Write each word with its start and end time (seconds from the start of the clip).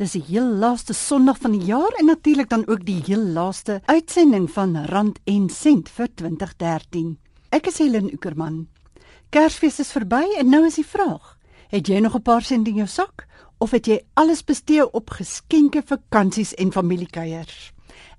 Dis 0.00 0.14
die 0.16 0.22
heel 0.30 0.54
laaste 0.56 0.94
Sondag 0.96 1.36
van 1.42 1.52
die 1.52 1.66
jaar 1.68 1.92
en 2.00 2.06
natuurlik 2.08 2.48
dan 2.48 2.62
ook 2.72 2.86
die 2.88 3.02
heel 3.04 3.20
laaste 3.34 3.82
uitsending 3.84 4.46
van 4.50 4.78
Rand 4.88 5.18
en 5.28 5.50
Sent 5.52 5.90
vir 5.92 6.08
2013. 6.14 7.18
Ek 7.52 7.68
is 7.68 7.82
Helen 7.82 8.08
Ukerman. 8.08 8.62
Kersfees 9.28 9.76
is 9.84 9.90
verby 9.92 10.22
en 10.40 10.48
nou 10.48 10.62
is 10.64 10.78
die 10.80 10.86
vraag: 10.86 11.36
Het 11.68 11.92
jy 11.92 12.00
nog 12.00 12.16
'n 12.16 12.22
paar 12.22 12.40
sent 12.42 12.68
in 12.68 12.80
jou 12.80 12.88
sak 12.88 13.26
of 13.58 13.70
het 13.70 13.86
jy 13.86 14.00
alles 14.14 14.44
bestee 14.44 14.90
op 14.90 15.10
geskenke, 15.10 15.82
vakansies 15.84 16.54
en 16.54 16.72
familiekuiers? 16.72 17.72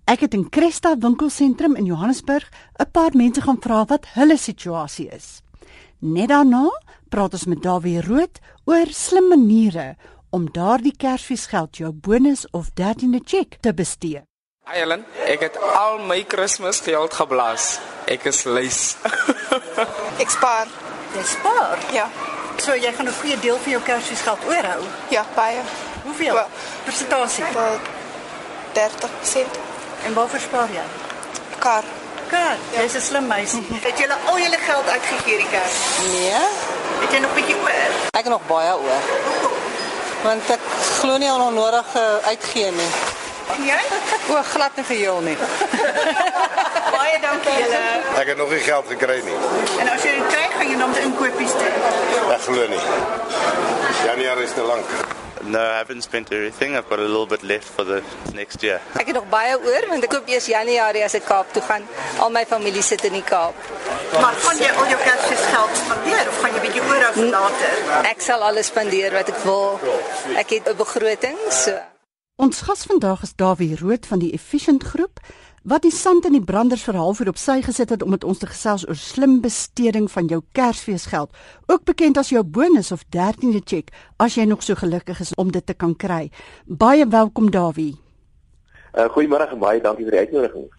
Ek 0.05 0.20
het 0.20 0.34
in 0.34 0.50
Cresta 0.50 0.98
winkelsentrum 0.98 1.75
in 1.75 1.86
Johannesburg 1.86 2.52
'n 2.77 2.91
paar 2.91 3.11
mense 3.13 3.41
gaan 3.41 3.61
vra 3.61 3.86
wat 3.86 4.05
hulle 4.13 4.38
situasie 4.38 5.09
is. 5.09 5.41
Net 6.00 6.29
daarna 6.29 6.70
praat 7.09 7.34
ons 7.34 7.45
met 7.45 7.63
Dawie 7.63 8.02
Rood 8.02 8.39
oor 8.66 8.88
slim 8.89 9.27
maniere 9.27 9.95
om 10.32 10.48
daardie 10.52 10.95
Kersfeesgeld 10.98 11.77
jou 11.77 11.91
bonus 11.91 12.45
of 12.52 12.71
13de 12.80 13.20
cheque 13.23 13.59
te 13.59 13.73
bestee. 13.73 14.22
Hi 14.72 14.80
Ellen, 14.80 15.05
ek 15.27 15.41
het 15.44 15.58
al 15.59 15.99
my 16.08 16.23
Kersgeld 16.23 17.13
geblaas. 17.13 17.80
Ek 18.08 18.23
is 18.30 18.44
lys. 18.48 18.95
ek 20.23 20.30
spaar. 20.31 20.70
Jy 21.16 21.23
spaar? 21.27 21.81
Ja. 21.91 22.05
So 22.62 22.75
jy 22.75 22.91
gaan 22.94 23.08
'n 23.09 23.17
goeie 23.22 23.39
deel 23.39 23.58
van 23.58 23.72
jou 23.72 23.81
Kersgeld 23.81 24.45
oorhou? 24.48 24.84
Ja, 25.09 25.25
baie. 25.36 25.59
Hoeveel? 26.03 26.34
Well, 26.34 26.48
Persentasie? 26.86 27.44
30%. 28.73 29.59
En 30.05 30.13
waarvoor 30.13 30.39
spaar 30.39 30.70
jy? 30.72 30.86
Kar. 31.59 31.84
Kar. 32.30 32.55
Ja. 32.72 32.81
Jy's 32.81 32.95
'n 32.95 33.02
slim 33.02 33.27
meisie. 33.27 33.66
Het 33.81 34.00
jy 34.00 34.08
al 34.25 34.39
jou 34.39 34.58
geld 34.58 34.88
uitgegee 34.88 35.38
die 35.38 35.50
Kers? 35.50 35.77
Nee. 36.08 36.45
Het 37.02 37.11
jy 37.11 37.20
nog 37.20 37.31
'n 37.31 37.36
bietjie 37.36 37.55
oor? 37.55 37.91
Ek 38.11 38.23
het 38.23 38.30
nog 38.30 38.48
baie 38.48 38.73
oor. 38.77 39.02
Want 40.23 40.49
ek 40.53 40.66
glo 41.02 41.17
nie 41.17 41.30
al 41.31 41.48
nodig 41.55 41.95
uh, 41.98 42.03
uitgee 42.30 42.71
nie. 42.71 42.89
En 43.55 43.63
jy? 43.66 43.80
O, 44.31 44.38
glad 44.53 44.75
nie 44.77 44.85
geheel 44.88 45.20
nie. 45.27 45.38
Baie 46.91 47.17
dankie 47.23 47.55
julle. 47.58 47.81
Ek 48.22 48.30
het 48.31 48.38
nog 48.38 48.53
nie 48.53 48.61
geld 48.63 48.86
gekry 48.94 49.19
nie. 49.25 49.39
En 49.81 49.89
as 49.95 50.05
jy 50.05 50.13
dit 50.19 50.30
kry, 50.31 50.45
gaan 50.58 50.69
jy 50.72 50.78
dan 50.83 50.95
inkopies 51.08 51.58
doen. 51.58 51.81
Ek 52.38 52.45
glo 52.45 52.69
nie. 52.72 52.83
Januarie 54.05 54.47
is 54.47 54.55
te 54.55 54.63
lank. 54.69 54.95
No, 55.44 55.59
I 55.59 55.78
haven't 55.78 56.02
spent 56.02 56.31
everything. 56.31 56.75
I've 56.75 56.88
got 56.89 57.00
a 57.00 57.02
little 57.02 57.25
bit 57.25 57.44
left 57.44 57.64
for 57.66 57.84
the 57.84 58.03
next 58.34 58.61
year. 58.64 58.81
Ek 58.94 59.09
het 59.09 59.16
nog 59.16 59.30
baie 59.30 59.56
oor 59.58 59.88
want 59.89 60.06
ek 60.06 60.11
koop 60.14 60.30
eers 60.30 60.47
Januarie 60.52 61.03
as 61.06 61.16
ek 61.17 61.25
Kaap 61.25 61.53
toe 61.53 61.64
gaan. 61.66 61.88
Al 62.22 62.30
my 62.30 62.44
familie 62.45 62.84
sit 62.86 63.03
in 63.09 63.17
die 63.17 63.23
Kaap. 63.25 63.58
Maar 64.22 64.38
gaan 64.45 64.62
jy 64.62 64.69
al 64.69 64.89
jou 64.92 65.00
Kersgeld 65.02 65.78
spandeer 65.81 66.30
of 66.30 66.42
gaan 66.44 66.58
jy 66.58 66.64
bietjie 66.67 66.84
oorhou 66.86 67.14
vir 67.17 67.31
later? 67.34 67.80
Ek 68.12 68.22
sal 68.22 68.45
alles 68.45 68.69
spandeer 68.69 69.16
wat 69.17 69.31
ek 69.34 69.42
wil. 69.47 69.80
Ek 70.38 70.50
het 70.58 70.69
'n 70.69 70.78
begroting, 70.78 71.38
so. 71.50 71.78
Ons 72.36 72.62
gas 72.62 72.86
vandag 72.89 73.22
is 73.23 73.36
Dawie 73.36 73.78
Rood 73.78 74.06
van 74.06 74.19
die 74.19 74.34
Efficient 74.34 74.84
Groep 74.84 75.19
wat 75.62 75.84
die 75.86 75.94
sand 75.94 76.26
in 76.26 76.34
die 76.34 76.42
branders 76.42 76.81
verhaal 76.81 77.14
vir 77.14 77.30
op 77.30 77.38
sy 77.38 77.59
gesit 77.62 77.92
het 77.94 78.02
om 78.02 78.09
met 78.16 78.23
ons 78.26 78.40
te 78.42 78.50
gesels 78.50 78.81
oor 78.88 78.98
slim 78.98 79.40
besteding 79.44 80.08
van 80.09 80.30
jou 80.31 80.42
Kersfeesgeld, 80.58 81.30
ook 81.70 81.86
bekend 81.86 82.18
as 82.18 82.31
jou 82.34 82.42
bonus 82.44 82.92
of 82.92 83.03
13de 83.14 83.62
cheque 83.62 83.94
as 84.18 84.38
jy 84.40 84.48
nog 84.50 84.64
so 84.66 84.76
gelukkig 84.76 85.22
is 85.22 85.36
om 85.38 85.52
dit 85.53 85.66
te 85.66 85.78
kan 85.78 85.94
kry. 85.95 86.31
Baie 86.66 87.06
welkom 87.06 87.52
Dawie. 87.52 87.94
Uh, 88.98 89.06
Goeiemôre 89.14 89.52
en 89.53 89.62
baie 89.62 89.81
dankie 89.81 90.06
vir 90.08 90.18
die 90.18 90.23
uitnodiging. 90.26 90.70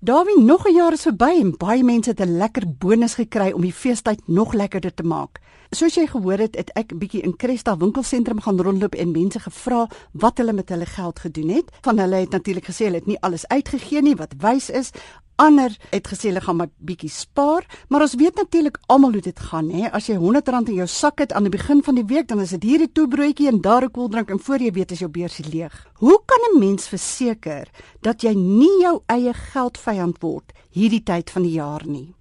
Dawie, 0.00 0.38
nog 0.40 0.64
'n 0.66 0.74
jaar 0.74 0.92
is 0.92 1.02
verby 1.02 1.40
en 1.40 1.56
baie 1.58 1.84
mense 1.84 2.10
het 2.10 2.20
'n 2.20 2.38
lekker 2.38 2.64
bonus 2.78 3.14
gekry 3.14 3.52
om 3.52 3.60
die 3.60 3.72
feestyd 3.72 4.28
nog 4.28 4.52
lekkerder 4.52 4.94
te 4.94 5.02
maak. 5.02 5.40
Soos 5.70 5.94
jy 5.94 6.02
gehoor 6.10 6.40
het, 6.42 6.56
het 6.58 6.70
ek 6.74 6.90
'n 6.92 6.98
bietjie 6.98 7.22
in 7.22 7.36
Cresta 7.36 7.76
winkelsentrum 7.76 8.40
gaan 8.40 8.58
rondloop 8.60 8.94
en 8.94 9.12
mense 9.12 9.38
gevra 9.38 9.86
wat 10.12 10.38
hulle 10.38 10.52
met 10.52 10.68
hulle 10.68 10.86
geld 10.86 11.18
gedoen 11.18 11.48
het. 11.48 11.70
Van 11.82 11.98
hulle 11.98 12.16
het 12.16 12.30
natuurlik 12.30 12.66
gesê 12.66 12.84
hulle 12.84 12.98
het 12.98 13.06
nie 13.06 13.20
alles 13.20 13.46
uitgegee 13.46 14.02
nie 14.02 14.16
wat 14.16 14.34
wys 14.38 14.70
is. 14.70 14.90
Ander 15.36 15.70
het 15.90 16.08
gesê 16.08 16.26
hulle 16.28 16.40
gaan 16.40 16.56
maar 16.56 16.70
bietjie 16.76 17.10
spaar, 17.10 17.66
maar 17.88 18.00
ons 18.00 18.14
weet 18.14 18.34
natuurlik 18.34 18.78
almal 18.86 19.12
hoe 19.12 19.20
dit 19.20 19.40
gaan, 19.40 19.70
hè. 19.70 19.90
As 19.92 20.06
jy 20.06 20.16
R100 20.16 20.68
in 20.68 20.74
jou 20.74 20.86
sak 20.86 21.18
het 21.18 21.32
aan 21.32 21.42
die 21.42 21.56
begin 21.56 21.82
van 21.82 21.94
die 21.94 22.04
week, 22.04 22.28
dan 22.28 22.40
is 22.40 22.50
dit 22.50 22.62
hier 22.62 22.82
'n 22.82 22.92
toebroodjie 22.92 23.48
en 23.48 23.60
daar 23.60 23.84
'n 23.84 23.90
koeldrank 23.90 24.30
en 24.30 24.40
voor 24.40 24.58
jy 24.58 24.72
weet 24.72 24.90
is 24.90 24.98
jou 24.98 25.10
beursie 25.10 25.48
leeg. 25.48 25.86
Hoe 25.94 26.20
kan 26.26 26.38
'n 26.50 26.58
mens 26.58 26.88
verseker 26.88 27.70
dat 28.00 28.22
jy 28.22 28.34
nie 28.34 28.80
jou 28.80 29.02
eie 29.06 29.34
geldvyand 29.34 30.20
word 30.20 30.52
hierdie 30.70 31.02
tyd 31.02 31.30
van 31.30 31.42
die 31.42 31.52
jaar 31.52 31.86
nie? 31.86 32.14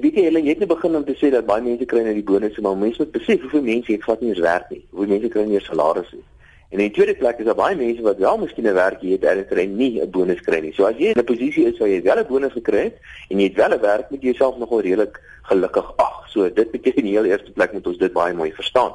Weet 0.00 0.14
jy, 0.14 0.30
jy 0.30 0.48
het 0.48 0.58
net 0.62 0.68
begin 0.68 0.96
om 0.96 1.04
te 1.04 1.14
sê 1.18 1.28
dat 1.30 1.46
baie 1.46 1.62
mense 1.62 1.84
kry 1.84 2.02
net 2.06 2.14
die 2.14 2.24
bonusse, 2.24 2.60
maar 2.64 2.76
mense 2.76 3.02
moet 3.02 3.12
besef 3.12 3.40
hoeveel 3.44 3.62
mense 3.62 3.92
het 3.92 4.04
vat 4.04 4.20
nie 4.20 4.30
eens 4.30 4.44
werk 4.44 4.70
nie. 4.70 4.84
Hoeveel 4.90 5.14
mense 5.14 5.28
kry 5.28 5.42
nie 5.44 5.58
eens 5.58 5.66
salarisse 5.68 6.16
nie. 6.16 6.28
En 6.70 6.78
in 6.78 6.86
die 6.86 6.94
tweede 6.94 7.16
plek 7.18 7.40
is 7.42 7.48
daar 7.48 7.58
baie 7.58 7.74
mense 7.76 8.02
wat 8.06 8.20
wel 8.22 8.38
miskien 8.38 8.66
'n 8.70 8.74
werk 8.74 9.00
het 9.02 9.24
en 9.24 9.44
hulle 9.48 9.66
nie 9.66 10.00
'n 10.00 10.10
bonus 10.10 10.40
kry 10.40 10.60
nie. 10.60 10.72
So 10.72 10.84
as 10.84 10.96
jy 10.96 11.10
in 11.10 11.18
'n 11.18 11.24
posisie 11.24 11.66
is 11.66 11.78
waar 11.78 11.88
jy 11.88 12.02
wel 12.02 12.18
'n 12.18 12.26
bonus 12.28 12.52
gekry 12.52 12.82
het 12.84 12.96
en 13.28 13.38
jy 13.38 13.48
het 13.48 13.56
wel 13.56 13.74
'n 13.74 13.80
werk, 13.80 14.10
moet 14.10 14.22
jy 14.22 14.28
jouself 14.28 14.58
nogal 14.58 14.80
redelik 14.80 15.20
gelukkig 15.42 15.92
ag. 15.96 16.28
So 16.28 16.52
dit 16.52 16.70
beteken 16.70 17.02
in 17.02 17.04
die 17.04 17.18
heel 17.18 17.24
eerste 17.24 17.50
plek 17.50 17.72
moet 17.72 17.86
ons 17.86 17.98
dit 17.98 18.12
baie 18.12 18.34
mooi 18.34 18.52
verstaan. 18.52 18.92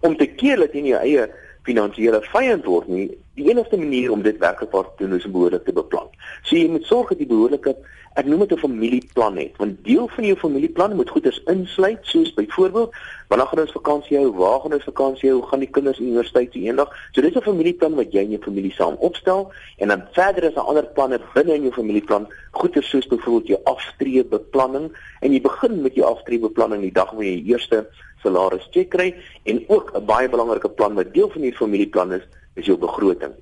Om 0.00 0.16
te 0.16 0.26
keer 0.26 0.56
dat 0.56 0.72
jy 0.72 0.80
nie 0.80 0.90
jou 0.90 1.00
eie 1.02 1.30
finansiële 1.62 2.20
vyand 2.22 2.64
word 2.64 2.88
nie, 2.88 3.10
die 3.34 3.48
enigste 3.48 3.76
manier 3.76 4.12
om 4.12 4.22
dit 4.22 4.38
werklik 4.38 4.70
te 4.70 4.84
doen 4.98 5.14
is 5.14 5.24
om 5.24 5.32
behoorlik 5.32 5.64
te 5.64 5.72
beplan. 5.72 6.08
So 6.42 6.56
jy 6.56 6.68
moet 6.68 6.84
sorg 6.84 7.08
dat 7.08 7.18
jy 7.18 7.26
behoorlike 7.26 7.76
ek 8.14 8.26
noem 8.26 8.44
dit 8.46 8.52
'n 8.52 8.62
familieplan 8.62 9.36
het 9.36 9.56
want 9.56 9.84
deel 9.84 10.08
van 10.08 10.24
jou 10.24 10.36
familieplan 10.38 10.96
moet 10.96 11.10
goeders 11.10 11.42
insluit 11.50 11.98
soos 12.02 12.34
byvoorbeeld 12.34 12.94
wanneer 13.28 13.46
gaan 13.46 13.60
ons 13.60 13.72
vakansie 13.72 14.16
hou? 14.16 14.30
Waar 14.32 14.60
gaan 14.60 14.72
ons 14.72 14.84
vakansie 14.84 15.30
hou? 15.30 15.42
Gaan 15.42 15.58
die 15.58 15.70
kinders 15.70 15.98
universiteit 15.98 16.52
toe 16.52 16.62
eendag? 16.62 16.88
So 17.12 17.20
dis 17.20 17.34
'n 17.34 17.42
familieplan 17.42 17.94
wat 17.94 18.12
jy 18.12 18.20
en 18.20 18.30
jou 18.30 18.42
familie 18.42 18.72
saam 18.72 18.94
opstel 18.98 19.52
en 19.78 19.88
dan 19.88 20.04
verder 20.12 20.44
is 20.44 20.54
daar 20.54 20.64
ander 20.64 20.86
planne 20.86 21.20
binne 21.34 21.54
in 21.54 21.62
jou 21.62 21.72
familieplan 21.72 22.28
goeders 22.50 22.88
soos 22.88 23.06
byvoorbeeld 23.06 23.46
jou 23.46 23.60
aftreebeplanning 23.64 24.92
en 25.20 25.32
jy 25.32 25.40
begin 25.40 25.82
met 25.82 25.94
jou 25.94 26.06
aftreebeplanning 26.06 26.80
die 26.82 26.92
dag 26.92 27.10
wanneer 27.10 27.32
jy 27.32 27.52
eerste 27.52 27.86
salaris 28.22 28.68
check 28.70 28.88
kry 28.88 29.14
en 29.44 29.64
ook 29.68 29.90
'n 29.94 30.04
baie 30.04 30.28
belangrike 30.28 30.68
plan 30.68 30.94
wat 30.94 31.14
deel 31.14 31.30
van 31.30 31.40
die 31.40 31.52
familieplan 31.52 32.12
is 32.12 32.22
is 32.54 32.66
jou 32.66 32.78
begroting. 32.78 33.32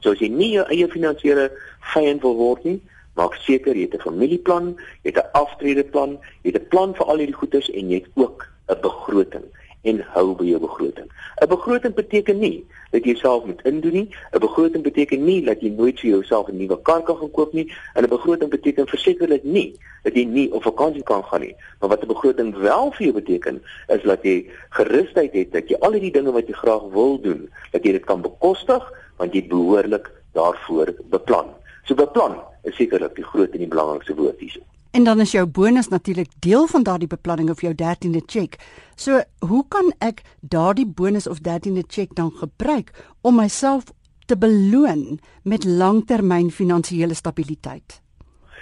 So 0.00 0.10
as 0.10 0.18
jy 0.18 0.28
nie 0.28 0.52
jou 0.52 0.64
eie 0.68 0.88
finansiële 0.88 1.50
vyand 1.80 2.22
wil 2.22 2.36
word 2.36 2.64
nie 2.64 2.80
Maak 3.20 3.34
seker 3.44 3.76
jy 3.76 3.84
het 3.88 3.94
'n 4.00 4.06
familieplan, 4.08 4.66
jy 5.04 5.12
het 5.12 5.20
'n 5.20 5.30
aftredeplan, 5.42 6.18
jy 6.42 6.52
het 6.52 6.62
'n 6.62 6.68
plan 6.72 6.94
vir 6.94 7.06
al 7.06 7.18
hierdie 7.20 7.40
goederes 7.40 7.70
en 7.70 7.90
jy 7.90 7.98
het 8.00 8.10
ook 8.14 8.48
'n 8.72 8.80
begroting 8.80 9.44
en 9.82 10.00
hou 10.14 10.34
by 10.36 10.44
jou 10.44 10.60
begroting. 10.60 11.08
'n 11.40 11.48
Begroting 11.48 11.94
beteken 11.94 12.38
nie 12.38 12.64
dat 12.90 13.04
jy 13.04 13.14
self 13.14 13.44
moet 13.44 13.62
indoen 13.64 13.92
nie. 13.92 14.08
'n 14.32 14.38
Begroting 14.38 14.82
beteken 14.82 15.24
nie 15.24 15.44
dat 15.44 15.60
jy 15.60 15.68
nooit 15.68 16.00
vir 16.00 16.10
jouself 16.10 16.48
'n 16.48 16.56
nuwe 16.56 16.82
kar 16.82 17.02
kan 17.02 17.30
koop 17.30 17.52
nie. 17.52 17.72
En 17.94 18.04
'n 18.04 18.08
begroting 18.08 18.50
beteken 18.50 18.86
versekerlik 18.86 19.44
nie 19.44 19.76
dat 20.02 20.14
jy 20.14 20.24
nie 20.24 20.52
op 20.52 20.62
vakansie 20.62 21.02
kan 21.02 21.24
gaan 21.24 21.40
nie. 21.40 21.56
Maar 21.80 21.88
wat 21.88 22.02
'n 22.02 22.06
begroting 22.06 22.56
wel 22.56 22.92
vir 22.92 23.02
jou 23.06 23.14
beteken, 23.14 23.62
is 23.88 24.02
dat 24.02 24.22
jy 24.22 24.50
gerusheid 24.70 25.32
het 25.32 25.52
dat 25.52 25.68
jy 25.68 25.76
al 25.80 25.90
die 25.90 26.12
dinge 26.12 26.32
wat 26.32 26.46
jy 26.46 26.52
graag 26.54 26.82
wil 26.92 27.20
doen, 27.20 27.50
dat 27.72 27.84
jy 27.84 27.92
dit 27.92 28.04
kan 28.04 28.20
bekostig 28.20 28.92
want 29.16 29.32
jy 29.32 29.46
behoorlik 29.46 30.10
daarvoor 30.32 30.94
beplan. 31.10 31.59
So 31.90 31.98
beplan 31.98 32.36
is 32.62 32.76
sekerlik 32.78 33.16
die 33.18 33.24
groot 33.26 33.50
en 33.50 33.64
die 33.64 33.68
belangrikste 33.70 34.14
woord 34.14 34.38
hierso. 34.38 34.60
En 34.94 35.02
dan 35.08 35.18
is 35.24 35.32
jou 35.34 35.42
bonus 35.46 35.88
natuurlik 35.90 36.28
deel 36.38 36.68
van 36.70 36.84
daardie 36.86 37.08
beplanning 37.10 37.50
of 37.50 37.64
jou 37.66 37.72
13de 37.74 38.20
cheque. 38.26 38.62
So, 38.94 39.18
hoe 39.42 39.64
kan 39.68 39.90
ek 39.98 40.22
daardie 40.40 40.86
bonus 40.86 41.26
of 41.26 41.40
13de 41.42 41.82
cheque 41.86 42.14
dan 42.14 42.30
gebruik 42.30 42.92
om 43.26 43.42
myself 43.42 43.90
te 44.30 44.38
beloon 44.38 45.18
met 45.42 45.66
langtermyn 45.66 46.52
finansiële 46.54 47.14
stabiliteit? 47.18 47.98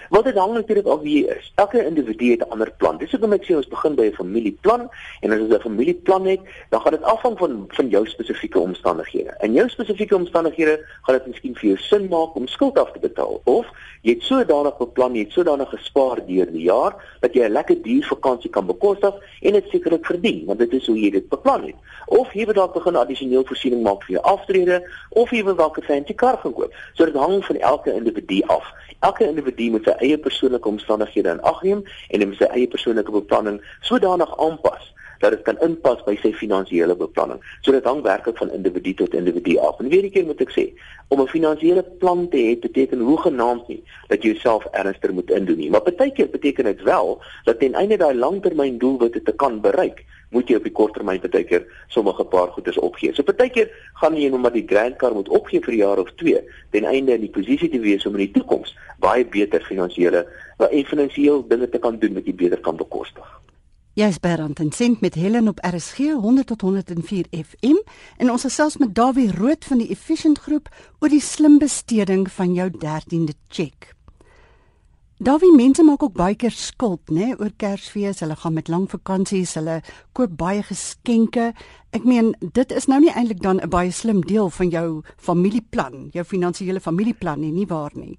Wat 0.08 0.24
dit 0.24 0.36
hang 0.36 0.52
natuurlik 0.52 0.86
af 0.86 1.00
wie 1.00 1.18
jy 1.18 1.34
is. 1.36 1.52
Elke 1.54 1.84
individu 1.86 2.30
het 2.30 2.40
'n 2.40 2.50
ander 2.50 2.70
plan. 2.76 2.96
Dis 2.96 3.10
hoekom 3.10 3.32
ek 3.32 3.44
sê 3.44 3.56
ons 3.56 3.68
begin 3.68 3.94
by 3.94 4.02
'n 4.02 4.12
familieplan 4.12 4.88
en 5.20 5.32
as 5.32 5.40
ons 5.40 5.54
'n 5.54 5.60
familieplan 5.60 6.26
het, 6.26 6.40
dan 6.70 6.80
gaan 6.80 6.92
dit 6.92 7.02
afhang 7.02 7.38
van 7.38 7.64
van 7.68 7.88
jou 7.88 8.06
spesifieke 8.06 8.58
omstandighede. 8.58 9.36
In 9.40 9.52
jou 9.52 9.68
spesifieke 9.68 10.16
omstandighede 10.16 10.84
gaan 11.02 11.16
dit 11.16 11.26
miskien 11.26 11.54
vir 11.54 11.68
jou 11.68 11.76
sin 11.76 12.08
maak 12.08 12.34
om 12.34 12.46
skuld 12.46 12.78
af 12.78 12.92
te 12.92 12.98
betaal 12.98 13.40
of 13.44 13.66
jy 14.00 14.12
het 14.12 14.22
sodanig 14.22 14.76
beplan, 14.76 15.14
jy 15.14 15.22
het 15.22 15.32
sodanig 15.32 15.68
gespaar 15.68 16.26
deur 16.26 16.52
die 16.52 16.62
jaar 16.62 16.94
dat 17.20 17.34
jy 17.34 17.44
'n 17.44 17.52
lekker 17.52 17.82
duur 17.82 18.04
vakansie 18.04 18.50
kan 18.50 18.66
bekostig 18.66 19.14
en 19.40 19.52
dit 19.52 19.64
sekerlik 19.68 20.06
verdien, 20.06 20.44
want 20.46 20.58
dit 20.58 20.72
is 20.72 20.86
hoe 20.86 21.00
jy 21.00 21.10
dit 21.10 21.28
beplan 21.28 21.62
het. 21.62 21.74
Of 22.06 22.32
jy 22.32 22.44
wil 22.44 22.54
dalk 22.54 22.74
begin 22.74 22.96
addisioneel 22.96 23.44
voorsiening 23.44 23.82
maak 23.82 24.02
vir 24.02 24.14
jou 24.14 24.24
aftrede 24.24 24.82
of 25.10 25.30
jy 25.30 25.44
wil 25.44 25.54
dalk 25.54 25.78
'n 25.78 25.82
fancy 25.82 26.14
kar 26.14 26.38
gaan 26.38 26.52
koop. 26.52 26.72
So 26.94 27.04
dit 27.04 27.14
hang 27.14 27.44
van 27.44 27.56
elke 27.56 27.92
individu 27.92 28.42
af. 28.46 28.64
Elke 29.00 29.26
individu 29.28 29.70
moet 29.70 29.84
sy 29.86 29.94
eie 30.02 30.18
persoonlike 30.18 30.68
omstandighede 30.68 31.30
in 31.36 31.42
ag 31.46 31.60
neem 31.62 31.84
en 32.10 32.24
hom 32.24 32.32
sy 32.34 32.48
eie 32.50 32.70
persoonlike 32.70 33.14
beplanning 33.14 33.60
sodanig 33.86 34.32
aanpas 34.42 34.88
dat 35.18 35.30
dit 35.30 35.42
kan 35.42 35.58
inpas 35.60 36.02
by 36.06 36.16
sy 36.22 36.32
finansiële 36.32 36.96
beplanning. 36.96 37.40
So 37.60 37.72
dit 37.72 37.84
hang 37.84 38.02
werklik 38.02 38.36
van 38.38 38.52
individu 38.54 38.94
tot 38.94 39.14
individu 39.14 39.56
af. 39.58 39.78
En 39.78 39.88
weer 39.88 40.04
'n 40.04 40.10
keer 40.10 40.26
moet 40.26 40.40
ek 40.40 40.50
sê, 40.50 40.64
om 41.08 41.20
'n 41.20 41.26
finansiële 41.26 41.82
plan 41.98 42.28
te 42.28 42.36
hê 42.36 42.58
beteken 42.60 42.98
hoegenaamd 42.98 43.68
nie 43.68 43.82
dat 44.08 44.22
jy 44.22 44.30
jouself 44.32 44.64
ernstiger 44.72 45.14
moet 45.14 45.30
indoen 45.30 45.56
nie, 45.56 45.70
maar 45.70 45.82
baie 45.82 46.12
keer 46.12 46.28
beteken 46.28 46.64
dit 46.64 46.82
wel 46.82 47.22
dat 47.44 47.58
ten 47.58 47.74
einde 47.74 47.96
daai 47.96 48.14
langtermyndoelwitte 48.14 49.22
te 49.22 49.32
kan 49.32 49.60
bereik, 49.60 50.04
moet 50.30 50.48
jy 50.48 50.56
op 50.56 50.66
die 50.66 50.72
korttermyn 50.72 51.20
baie 51.20 51.44
keer 51.44 51.64
sommige 51.88 52.24
paar 52.24 52.48
goederes 52.48 52.78
opgee. 52.78 53.14
So 53.14 53.22
baie 53.22 53.50
keer 53.50 53.70
gaan 54.00 54.16
jy 54.16 54.28
nou 54.28 54.40
maar 54.40 54.52
die 54.52 54.66
grand 54.66 54.96
car 54.96 55.14
moet 55.14 55.28
opgee 55.28 55.60
vir 55.60 55.74
'n 55.74 55.78
jaar 55.78 55.98
of 55.98 56.12
2 56.16 56.42
ten 56.70 56.84
einde 56.84 57.12
in 57.14 57.20
die 57.20 57.30
posisie 57.30 57.70
te 57.70 57.80
wees 57.80 58.06
om 58.06 58.12
in 58.16 58.26
die 58.26 58.40
toekoms 58.40 58.76
baie 58.98 59.24
beter 59.24 59.60
finansiële 59.60 60.26
en 60.58 60.84
finansiëel 60.84 61.46
dinge 61.48 61.68
te 61.68 61.78
kan 61.78 61.98
doen 61.98 62.14
wat 62.14 62.26
jy 62.26 62.34
beter 62.34 62.60
kan 62.60 62.76
bekostig. 62.76 63.40
Jy's 63.98 64.20
by 64.22 64.36
Rand 64.38 64.60
en 64.62 64.68
Sent 64.70 65.00
met 65.00 65.16
Helen 65.18 65.48
op 65.48 65.58
RSG 65.66 65.96
100 65.98 66.46
tot 66.46 66.60
104 66.60 67.26
FM 67.32 67.80
en 68.16 68.30
ons 68.30 68.44
gesels 68.46 68.76
met 68.78 68.92
Dawie 68.94 69.32
Rood 69.34 69.64
van 69.66 69.80
die 69.82 69.88
Efficient 69.90 70.38
Groep 70.38 70.68
oor 71.00 71.10
die 71.10 71.18
slim 71.20 71.56
besteding 71.58 72.28
van 72.30 72.52
jou 72.54 72.68
13de 72.70 73.34
cheque. 73.48 73.90
Dawie 75.18 75.50
mense 75.50 75.82
maak 75.82 76.06
ook 76.06 76.14
baie 76.14 76.38
keer 76.38 76.54
skuld, 76.54 77.10
né, 77.10 77.32
oor 77.40 77.50
Kersfees. 77.58 78.22
Hulle 78.22 78.38
gaan 78.38 78.54
met 78.54 78.70
lang 78.70 78.86
vakansies, 78.86 79.56
hulle 79.58 79.80
koop 80.14 80.38
baie 80.38 80.62
geskenke. 80.62 81.50
Ek 81.90 82.06
meen, 82.06 82.36
dit 82.54 82.70
is 82.78 82.86
nou 82.86 83.00
nie 83.02 83.10
eintlik 83.10 83.42
dan 83.42 83.58
'n 83.58 83.68
baie 83.68 83.90
slim 83.90 84.22
deel 84.22 84.50
van 84.50 84.70
jou 84.70 85.02
familieplan, 85.16 86.08
jou 86.14 86.24
finansiële 86.24 86.80
familieplan 86.80 87.40
nie, 87.40 87.52
nie 87.52 87.66
waar 87.66 87.90
nie? 87.94 88.18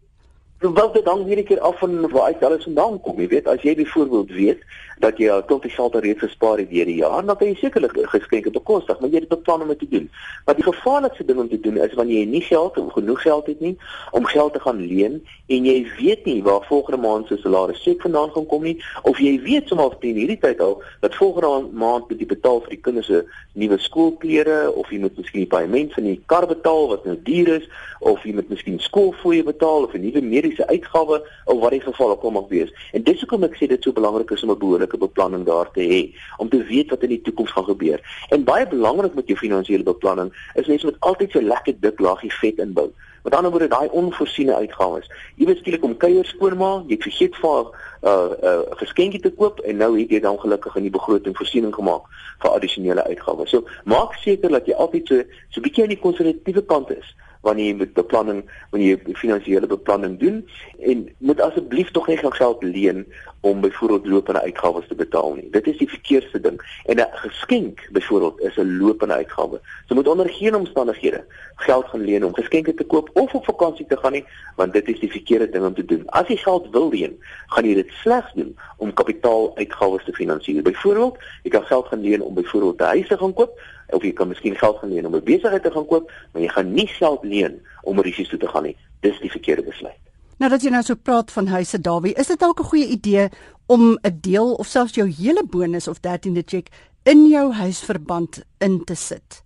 Wel, 0.59 0.91
dit 0.91 1.05
hang 1.07 1.21
hierdie 1.23 1.45
keer 1.47 1.59
af 1.63 1.77
van 1.79 2.09
waar 2.11 2.21
uit 2.21 2.41
alles 2.43 2.63
vandaan 2.63 2.97
kom. 3.01 3.19
Jy 3.21 3.27
weet, 3.31 3.45
as 3.47 3.61
jy 3.63 3.75
byvoorbeeld 3.79 4.31
weet 4.35 4.63
dat 4.99 5.15
jy 5.17 5.29
al 5.31 5.45
tot 5.47 5.63
die 5.63 5.71
geld 5.71 5.95
reeds 5.95 6.19
gespaar 6.19 6.59
het 6.59 6.67
deur 6.67 6.89
die 6.89 6.97
jaar, 6.99 7.23
dan 7.23 7.37
jy 7.39 7.53
sekerlik 7.55 7.95
geskenke 8.11 8.51
bekostig, 8.51 8.99
maar 8.99 9.09
jy 9.09 9.21
het 9.23 9.31
beplan 9.31 9.61
om 9.63 9.71
dit 9.71 9.79
te 9.79 9.87
doen. 9.87 10.09
Maar 10.45 10.57
die 10.59 10.65
gevaarlikste 10.67 11.23
ding 11.25 11.39
om 11.39 11.47
te 11.49 11.59
doen 11.63 11.77
is 11.79 11.93
wanneer 11.95 12.25
jy 12.25 12.25
nie 12.27 12.41
geld 12.41 12.77
of 12.77 12.91
genoeg 12.93 13.21
geld 13.21 13.47
het 13.47 13.59
nie 13.63 13.77
om 14.11 14.25
geld 14.25 14.53
te 14.53 14.59
gaan 14.59 14.81
leen 14.83 15.21
en 15.47 15.65
jy 15.65 15.77
weet 15.97 16.25
nie 16.27 16.41
waar 16.43 16.65
volgende 16.67 16.99
maand 17.07 17.27
se 17.27 17.37
salaris 17.39 17.79
sek 17.83 18.01
vandaan 18.01 18.33
gaan 18.35 18.47
kom 18.49 18.63
nie 18.67 18.75
of 19.07 19.21
jy 19.23 19.37
weet 19.45 19.71
sommer 19.71 19.95
teen 20.01 20.19
hierdie 20.19 20.39
tyd 20.41 20.59
al 20.59 20.81
dat 20.99 21.15
volgende 21.15 21.69
maand 21.71 22.09
moet 22.09 22.19
jy 22.19 22.27
betaal 22.33 22.59
vir 22.65 22.75
die 22.75 22.81
kinders 22.87 23.07
se 23.07 23.23
nuwe 23.53 23.77
skoolklere 23.79 24.59
of 24.73 24.91
jy 24.91 24.99
moet 25.05 25.17
miskien 25.17 25.45
die 25.45 25.51
paaiement 25.53 25.93
van 25.95 26.09
die 26.09 26.17
kar 26.33 26.47
betaal 26.49 26.89
wat 26.91 27.07
nou 27.07 27.15
duur 27.29 27.53
is 27.55 27.69
of 27.99 28.25
jy 28.27 28.35
moet 28.35 28.49
miskien 28.51 28.81
skoolfooie 28.83 29.43
betaal 29.47 29.87
of 29.87 29.93
'n 29.93 30.01
nuwe 30.01 30.21
mediese 30.21 30.48
uitgawe 30.57 31.21
of 31.45 31.59
wat 31.59 31.71
die 31.71 31.81
geval 31.81 32.09
ook 32.09 32.23
al 32.23 32.31
mag 32.31 32.47
wees. 32.47 32.73
En 32.91 33.03
dis 33.03 33.19
hoekom 33.19 33.43
ek 33.43 33.57
sê 33.57 33.67
dit 33.67 33.83
so 33.83 33.91
belangrik 33.91 34.31
is 34.31 34.43
om 34.43 34.51
'n 34.51 34.57
behoorlike 34.57 34.97
beplanning 34.97 35.45
daar 35.45 35.71
te 35.71 35.81
hê 35.81 36.01
om 36.37 36.49
te 36.49 36.63
weet 36.63 36.89
wat 36.89 37.03
in 37.03 37.09
die 37.09 37.21
toekoms 37.21 37.51
gaan 37.51 37.65
gebeur. 37.65 37.99
En 38.29 38.43
baie 38.43 38.67
belangrik 38.67 39.13
met 39.13 39.27
jou 39.27 39.37
finansiële 39.37 39.83
beplanning 39.83 40.33
is 40.55 40.67
mens 40.67 40.83
moet 40.83 40.99
altyd 40.99 41.31
so 41.31 41.41
lekker 41.41 41.75
dik 41.79 41.99
laagie 41.99 42.33
vet 42.33 42.57
inbou. 42.57 42.91
Met 43.23 43.35
ander 43.35 43.51
woorde 43.51 43.67
daai 43.67 43.89
onvoorsiene 43.91 44.55
uitgawes. 44.55 45.09
Skielik 45.37 45.83
om 45.83 45.97
kuier 45.97 46.25
skoonmaak, 46.25 46.87
jy 46.87 46.97
vergeet 46.97 47.35
vir 47.35 47.65
'n 48.01 48.07
uh, 48.07 48.31
uh, 48.43 48.61
geskenkie 48.79 49.19
te 49.19 49.31
koop 49.31 49.59
en 49.59 49.77
nou 49.77 49.99
het 49.99 50.09
jy 50.09 50.19
dan 50.19 50.39
gelukkig 50.39 50.75
in 50.75 50.81
die 50.81 50.91
begroting 50.91 51.35
voorsiening 51.37 51.73
gemaak 51.75 52.01
vir 52.39 52.51
addisionele 52.51 53.03
uitgawes. 53.03 53.49
So 53.49 53.67
maak 53.83 54.13
seker 54.13 54.49
dat 54.49 54.65
jy 54.65 54.73
altyd 54.73 55.07
so 55.07 55.23
so 55.49 55.61
bietjie 55.61 55.83
aan 55.83 55.95
die 55.95 55.99
konservatiewe 55.99 56.63
kant 56.65 56.91
is 56.95 57.15
wanneer 57.41 57.65
jy 57.65 57.75
met 57.79 57.93
beplanning, 57.93 58.43
wanneer 58.69 58.99
jy 59.05 59.15
finansiële 59.15 59.67
beplanning 59.67 60.19
doen 60.19 60.41
en 60.79 61.05
moet 61.17 61.41
asseblief 61.41 61.91
tog 61.91 62.07
nie 62.07 62.17
geld 62.17 62.63
leen 62.63 63.05
om 63.41 63.61
byvoorbeeld 63.61 64.07
lopende 64.07 64.41
uitgawes 64.41 64.87
te 64.87 64.95
betaal 64.95 65.33
nie. 65.33 65.47
Dit 65.51 65.67
is 65.67 65.77
die 65.77 65.89
verkeerste 65.89 66.39
ding. 66.39 66.59
En 66.85 66.99
'n 66.99 67.07
geskenk 67.11 67.87
byvoorbeeld 67.91 68.39
is 68.41 68.57
'n 68.57 68.77
lopende 68.77 69.13
uitgawe. 69.13 69.59
So 69.87 69.95
moet 69.95 70.07
onder 70.07 70.29
geen 70.29 70.55
omstandighede 70.55 71.25
geld 71.55 71.85
gaan 71.85 72.01
leen 72.01 72.25
om 72.25 72.33
geskenke 72.33 72.73
te 72.73 72.83
koop 72.83 73.09
of 73.13 73.33
op 73.33 73.45
vakansie 73.45 73.85
te 73.85 73.97
gaan 73.97 74.11
nie, 74.11 74.25
want 74.55 74.73
dit 74.73 74.87
is 74.87 74.99
die 74.99 75.11
verkeerde 75.11 75.49
ding 75.49 75.65
om 75.65 75.73
te 75.73 75.85
doen. 75.85 76.09
As 76.09 76.27
jy 76.27 76.35
geld 76.35 76.67
wil 76.71 76.89
leen, 76.89 77.23
gaan 77.47 77.65
jy 77.65 77.73
dit 77.73 77.91
slegs 77.91 78.33
doen 78.33 78.57
om 78.77 78.93
kapitaaluitgawes 78.93 80.03
te 80.03 80.13
finansier. 80.13 80.61
Byvoorbeeld, 80.61 81.17
jy 81.43 81.49
kan 81.49 81.63
geld 81.63 81.87
gaan 81.87 82.01
leen 82.01 82.21
om 82.21 82.33
byvoorbeeld 82.33 82.79
'n 82.79 82.83
huis 82.83 83.07
te 83.07 83.17
gaan 83.17 83.33
koop 83.33 83.59
of 83.91 84.03
jy 84.03 84.11
kan 84.13 84.27
miskien 84.27 84.55
geld 84.55 84.77
gaan 84.77 84.93
leen 84.93 85.05
om 85.05 85.15
'n 85.15 85.23
besigheid 85.23 85.63
te 85.63 85.71
gaan 85.71 85.85
koop, 85.85 86.11
maar 86.31 86.41
jy 86.41 86.47
gaan 86.49 86.73
nie 86.73 86.87
geld 86.87 87.23
leen 87.23 87.61
om 87.83 87.99
risiko's 87.99 88.39
te 88.39 88.47
gaan 88.47 88.63
nie. 88.63 88.77
Dis 88.99 89.19
die 89.19 89.31
verkeerde 89.31 89.63
besluit. 89.63 89.99
Nou 90.37 90.51
dat 90.51 90.61
jy 90.61 90.69
nou 90.69 90.83
so 90.83 90.95
praat 90.95 91.31
van 91.31 91.47
huise 91.47 91.81
Dawie, 91.81 92.13
is 92.13 92.27
dit 92.27 92.39
dalk 92.39 92.59
'n 92.59 92.71
goeie 92.71 92.87
idee 92.87 93.29
om 93.67 93.99
'n 94.01 94.19
deel 94.21 94.53
of 94.53 94.67
selfs 94.67 94.95
jou 94.95 95.07
hele 95.07 95.43
bonus 95.43 95.87
of 95.87 95.99
13de 95.99 96.43
cheque 96.45 96.71
in 97.03 97.27
jou 97.27 97.53
huisverband 97.53 98.43
in 98.57 98.83
te 98.83 98.95
sit? 98.95 99.43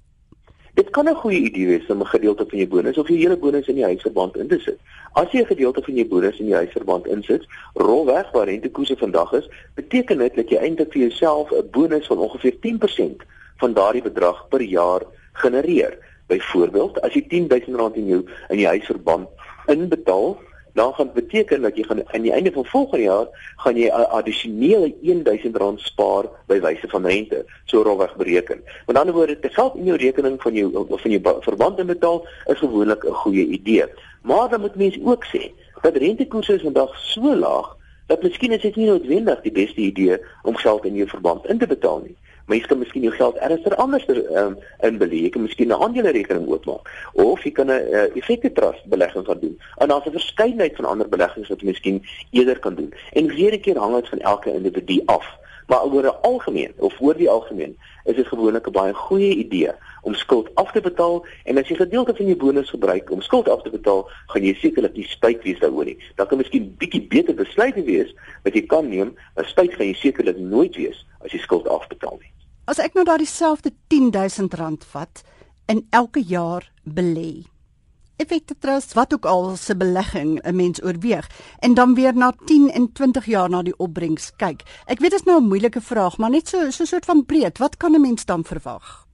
Dit 0.73 0.89
kan 0.89 1.09
'n 1.09 1.15
goeie 1.15 1.39
idee 1.39 1.67
wees 1.67 1.89
om 1.89 2.01
'n 2.01 2.05
gedeelte 2.05 2.45
van 2.47 2.57
jou 2.57 2.69
bonus 2.69 2.97
of 2.97 3.07
jou 3.07 3.19
hele 3.19 3.37
bonus 3.37 3.67
in 3.67 3.75
die 3.75 3.83
huisverband 3.83 4.37
in 4.37 4.47
te 4.47 4.59
sit. 4.59 4.77
As 5.13 5.31
jy 5.31 5.41
'n 5.41 5.45
gedeelte 5.45 5.81
van 5.81 5.93
jou 5.93 6.07
bonus 6.07 6.39
in 6.39 6.45
die 6.45 6.55
huisverband 6.55 7.07
insit, 7.07 7.45
rolweg 7.73 8.31
waar 8.31 8.45
rentekoerse 8.45 8.97
vandag 8.97 9.33
is, 9.33 9.49
beteken 9.73 10.17
dit 10.17 10.35
dat 10.35 10.49
jy 10.49 10.57
eintlik 10.57 10.91
vir 10.91 11.01
jouself 11.01 11.51
'n 11.51 11.69
bonus 11.71 12.07
van 12.07 12.17
ongeveer 12.17 12.59
10% 12.59 13.21
van 13.57 13.73
daardie 13.73 14.01
bedrag 14.01 14.47
per 14.47 14.61
jaar 14.61 15.01
genereer. 15.33 15.97
Byvoorbeeld, 16.27 17.01
as 17.01 17.13
jy 17.13 17.25
R10000 17.27 17.95
in 17.95 18.07
jou 18.07 18.23
in 18.49 18.57
die 18.57 18.67
huisverband 18.67 19.27
inbetaal, 19.67 20.37
dan 20.73 20.93
gaan 20.93 21.09
dit 21.13 21.13
beteken 21.13 21.61
dat 21.61 21.77
jy 21.77 21.83
gaan 21.83 22.01
aan 22.05 22.21
die 22.21 22.31
einde 22.31 22.51
van 22.51 22.65
volgende 22.65 23.03
jaar 23.03 23.27
gaan 23.55 23.75
jy 23.77 23.87
'n 23.87 24.09
addisionele 24.09 24.93
R1000 25.01 25.79
spaar 25.79 26.25
by 26.47 26.59
wyse 26.59 26.87
van 26.89 27.05
rente, 27.05 27.45
so 27.65 27.81
rolweg 27.81 28.15
bereken. 28.15 28.63
Met 28.87 28.97
ander 28.97 29.13
woorde, 29.13 29.39
te 29.39 29.49
geld 29.49 29.75
in 29.75 29.83
jou 29.83 29.97
rekening 29.97 30.41
van 30.41 30.53
jou 30.53 30.85
van 30.89 31.11
jou 31.11 31.21
verband 31.39 31.79
inbetaal 31.79 32.27
is 32.45 32.57
gewoonlik 32.57 33.03
'n 33.05 33.13
goeie 33.13 33.45
idee. 33.45 33.85
Maar 34.21 34.49
dan 34.49 34.61
moet 34.61 34.75
mense 34.75 34.99
ook 35.03 35.25
sê 35.25 35.51
dat 35.81 35.95
rentekoerse 35.95 36.59
vandag 36.59 36.99
so 36.99 37.35
laag 37.35 37.75
dat 38.07 38.21
miskien 38.21 38.51
is 38.51 38.61
dit 38.61 38.75
nie 38.75 38.87
noodwendig 38.87 39.41
die 39.41 39.51
beste 39.51 39.81
idee 39.81 40.17
om 40.43 40.55
geld 40.55 40.85
in 40.85 40.95
jou 40.95 41.07
verband 41.07 41.45
in 41.45 41.57
te 41.57 41.67
betaal 41.67 42.01
nie. 42.03 42.15
Mens 42.45 42.65
kan 42.65 42.77
miskien 42.77 43.01
jou 43.01 43.13
geld 43.13 43.35
ergens 43.35 43.75
anders 43.75 44.07
um, 44.07 44.57
inbeleë. 44.79 45.21
Jy 45.21 45.29
kan 45.29 45.41
miskien 45.41 45.67
'n 45.67 45.81
aandelerekening 45.81 46.47
oopmaak 46.47 46.89
of 47.13 47.43
jy 47.43 47.51
kan 47.51 47.67
'n 47.67 47.79
uh, 47.91 48.15
effekte 48.15 48.51
trust 48.51 48.85
belegging 48.85 49.25
gaan 49.25 49.39
doen. 49.39 49.59
En 49.77 49.87
daar's 49.87 50.05
'n 50.05 50.11
verskeidenheid 50.11 50.75
van 50.75 50.85
ander 50.85 51.09
beleggings 51.09 51.49
wat 51.49 51.61
jy 51.61 51.67
miskien 51.67 52.03
eerder 52.31 52.59
kan 52.59 52.75
doen. 52.75 52.93
En 53.13 53.27
weer 53.27 53.53
'n 53.53 53.59
keer 53.59 53.77
hang 53.77 53.95
dit 53.95 54.09
van 54.09 54.19
elke 54.19 54.53
individu 54.53 55.01
af. 55.05 55.41
Maar 55.73 55.85
oor 55.85 56.03
'n 56.03 56.21
algemeen 56.21 56.73
of 56.77 56.99
oor 56.99 57.17
die 57.17 57.29
algemeen 57.29 57.77
is 58.03 58.15
dit 58.15 58.27
gewoonlik 58.27 58.67
'n 58.67 58.71
baie 58.71 58.93
goeie 58.93 59.35
idee 59.35 59.71
om 60.01 60.13
skuld 60.13 60.55
af 60.55 60.71
te 60.71 60.81
betaal 60.81 61.25
en 61.43 61.57
as 61.57 61.67
jy 61.67 61.75
gedeelte 61.75 62.15
van 62.15 62.25
jou 62.25 62.37
bonus 62.37 62.69
gebruik 62.69 63.11
om 63.11 63.21
skuld 63.21 63.49
af 63.49 63.61
te 63.61 63.69
betaal, 63.69 64.09
gaan 64.25 64.43
jy 64.43 64.53
sekerlik 64.53 64.93
nie 64.93 65.07
spyt 65.07 65.43
wees 65.43 65.59
daaroor 65.59 65.85
nie. 65.85 65.97
Dan 66.15 66.27
kan 66.27 66.37
miskien 66.37 66.75
bietjie 66.77 67.07
beter 67.07 67.35
besluite 67.35 67.83
wees 67.83 68.13
wat 68.43 68.53
jy 68.53 68.65
kan 68.65 68.89
neem, 68.89 69.15
maar 69.35 69.45
spyt 69.45 69.73
gaan 69.73 69.87
jy 69.87 69.93
sekerlik 69.93 70.37
nooit 70.37 70.75
wees 70.75 71.05
as 71.23 71.31
jy 71.31 71.39
skuld 71.39 71.67
afbetaal 71.67 72.17
nie. 72.19 72.31
As 72.65 72.79
ek 72.79 72.93
nou 72.93 73.03
daardie 73.03 73.27
selfde 73.27 73.71
R10000 73.87 74.85
vat 74.91 75.23
en 75.65 75.87
elke 75.89 76.19
jaar 76.19 76.71
belê. 76.83 77.52
Effekte 78.23 78.55
trust 78.59 78.93
wat 78.95 79.13
ook 79.13 79.25
al 79.27 79.55
se 79.59 79.75
belegging 79.75 80.39
'n 80.41 80.55
mens 80.55 80.83
oorweeg 80.83 81.27
en 81.59 81.73
dan 81.73 81.93
weer 81.93 82.15
na 82.15 82.33
10 82.45 82.71
en 82.71 82.91
20 82.91 83.25
jaar 83.25 83.49
na 83.49 83.61
die 83.61 83.77
opbrengs 83.77 84.31
kyk. 84.35 84.63
Ek 84.85 84.99
weet 84.99 85.11
dit 85.11 85.19
is 85.19 85.25
nou 85.25 85.41
'n 85.41 85.47
moeilike 85.47 85.81
vraag, 85.81 86.17
maar 86.17 86.29
net 86.29 86.47
so 86.47 86.71
so 86.71 86.83
'n 86.83 86.87
soort 86.87 87.05
van 87.05 87.25
breed, 87.25 87.57
wat 87.57 87.77
kan 87.77 87.95
'n 87.95 88.01
mens 88.01 88.25
dan 88.25 88.43
verwag? 88.43 89.07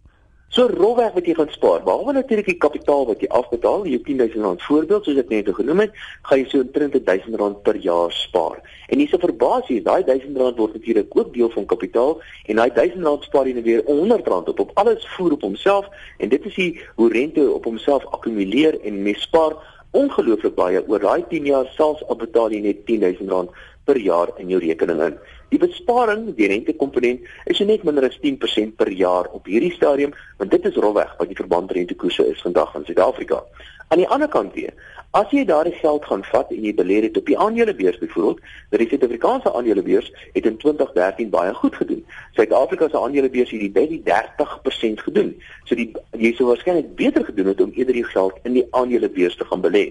So 0.49 0.65
rolweg 0.65 1.13
wat 1.13 1.27
jy 1.29 1.35
gaan 1.37 1.51
spaar, 1.53 1.83
behalwe 1.85 2.15
natuurlik 2.15 2.47
die 2.49 2.57
kapitaal 2.57 3.03
wat 3.05 3.19
jy 3.21 3.27
afbetaal, 3.37 3.83
jou 3.85 3.99
10000 4.01 4.41
rand 4.41 4.63
voorbeeld 4.65 5.05
soos 5.05 5.19
ek 5.21 5.29
net 5.29 5.51
genoem 5.53 5.83
het, 5.83 5.99
gaan 6.25 6.41
jy 6.41 6.47
so 6.49 6.65
30000 6.73 7.37
rand 7.37 7.59
per 7.67 7.77
jaar 7.77 8.09
spaar. 8.17 8.57
En 8.89 8.97
dis 8.97 9.13
'n 9.13 9.21
verbasie, 9.21 9.77
daai 9.85 10.01
1000 10.03 10.37
rand 10.41 10.57
word 10.57 10.73
natuurlik 10.73 11.13
ook 11.13 11.33
deel 11.33 11.53
van 11.53 11.65
kapitaal 11.65 12.17
en 12.49 12.55
daai 12.55 12.73
1000 12.73 13.05
rand 13.05 13.23
spaar 13.23 13.45
jy 13.45 13.53
nou 13.53 13.63
weer 13.63 13.83
100 13.85 14.27
rand 14.27 14.49
op 14.49 14.59
op 14.59 14.71
alles 14.73 15.05
voer 15.13 15.31
op 15.31 15.41
homself 15.41 15.85
en 16.17 16.29
dit 16.29 16.45
is 16.45 16.55
die 16.55 16.81
hoe 16.95 17.11
rente 17.13 17.51
op 17.51 17.63
homself 17.63 18.05
akkumuleer 18.05 18.81
en 18.81 19.03
mens 19.03 19.21
spaar 19.21 19.53
ongelooflik 19.91 20.55
baie 20.55 20.81
oor 20.87 20.99
daai 20.99 21.23
10 21.29 21.45
jaar 21.45 21.69
selfs 21.77 22.03
al 22.07 22.15
betaal 22.15 22.49
jy 22.49 22.61
net 22.61 22.85
10000 22.85 23.29
rand 23.29 23.49
per 23.85 23.97
jaar 23.97 24.29
in 24.37 24.49
jou 24.49 24.59
rekening 24.59 25.01
in. 25.01 25.17
Die 25.49 25.59
besparing, 25.59 26.27
die 26.37 26.47
rentekomponent, 26.47 27.25
is 27.49 27.59
net 27.65 27.83
minder 27.83 28.05
as 28.05 28.19
10% 28.21 28.75
per 28.77 28.91
jaar 28.93 29.29
op 29.33 29.49
hierdie 29.49 29.73
stadium, 29.73 30.13
want 30.37 30.51
dit 30.53 30.65
is 30.69 30.77
rolweg 30.77 31.15
wat 31.17 31.31
die 31.31 31.39
verbandrentekoerse 31.39 32.27
is 32.29 32.41
vandag 32.45 32.75
in 32.77 32.85
Suid-Afrika. 32.85 33.41
Aan 33.89 33.97
die 33.97 34.07
ander 34.13 34.29
kant 34.29 34.53
weer, 34.53 34.73
as 35.17 35.31
jy 35.33 35.41
daardie 35.49 35.73
geld 35.79 36.03
gaan 36.05 36.21
vat 36.29 36.51
en 36.53 36.61
jy 36.61 36.73
belê 36.77 36.99
dit 37.01 37.15
op 37.17 37.25
die 37.25 37.37
aandelebeurs 37.41 37.97
byvoorbeeld, 37.97 38.43
dat 38.69 38.83
die 38.83 38.87
Suid-Afrikaanse 38.91 39.53
aandelebeurs 39.57 40.11
het 40.35 40.45
in 40.45 40.59
2013 40.61 41.31
baie 41.33 41.53
goed 41.57 41.79
gedoen. 41.81 42.03
Suid-Afrika 42.37 42.91
se 42.91 43.01
aandelebeurs 43.01 43.49
het 43.49 43.73
by 43.73 43.87
die 43.89 44.03
30% 44.05 45.01
gedoen. 45.07 45.33
So 45.65 45.79
die 45.79 45.89
jy 46.13 46.35
sou 46.37 46.51
waarskynlik 46.51 46.93
beter 46.99 47.25
gedoen 47.25 47.49
het 47.49 47.65
om 47.65 47.73
eerder 47.73 47.97
die 47.97 48.05
geld 48.05 48.37
in 48.45 48.59
die 48.59 48.67
aandelebeurs 48.69 49.39
te 49.41 49.49
gaan 49.49 49.65
belê. 49.65 49.87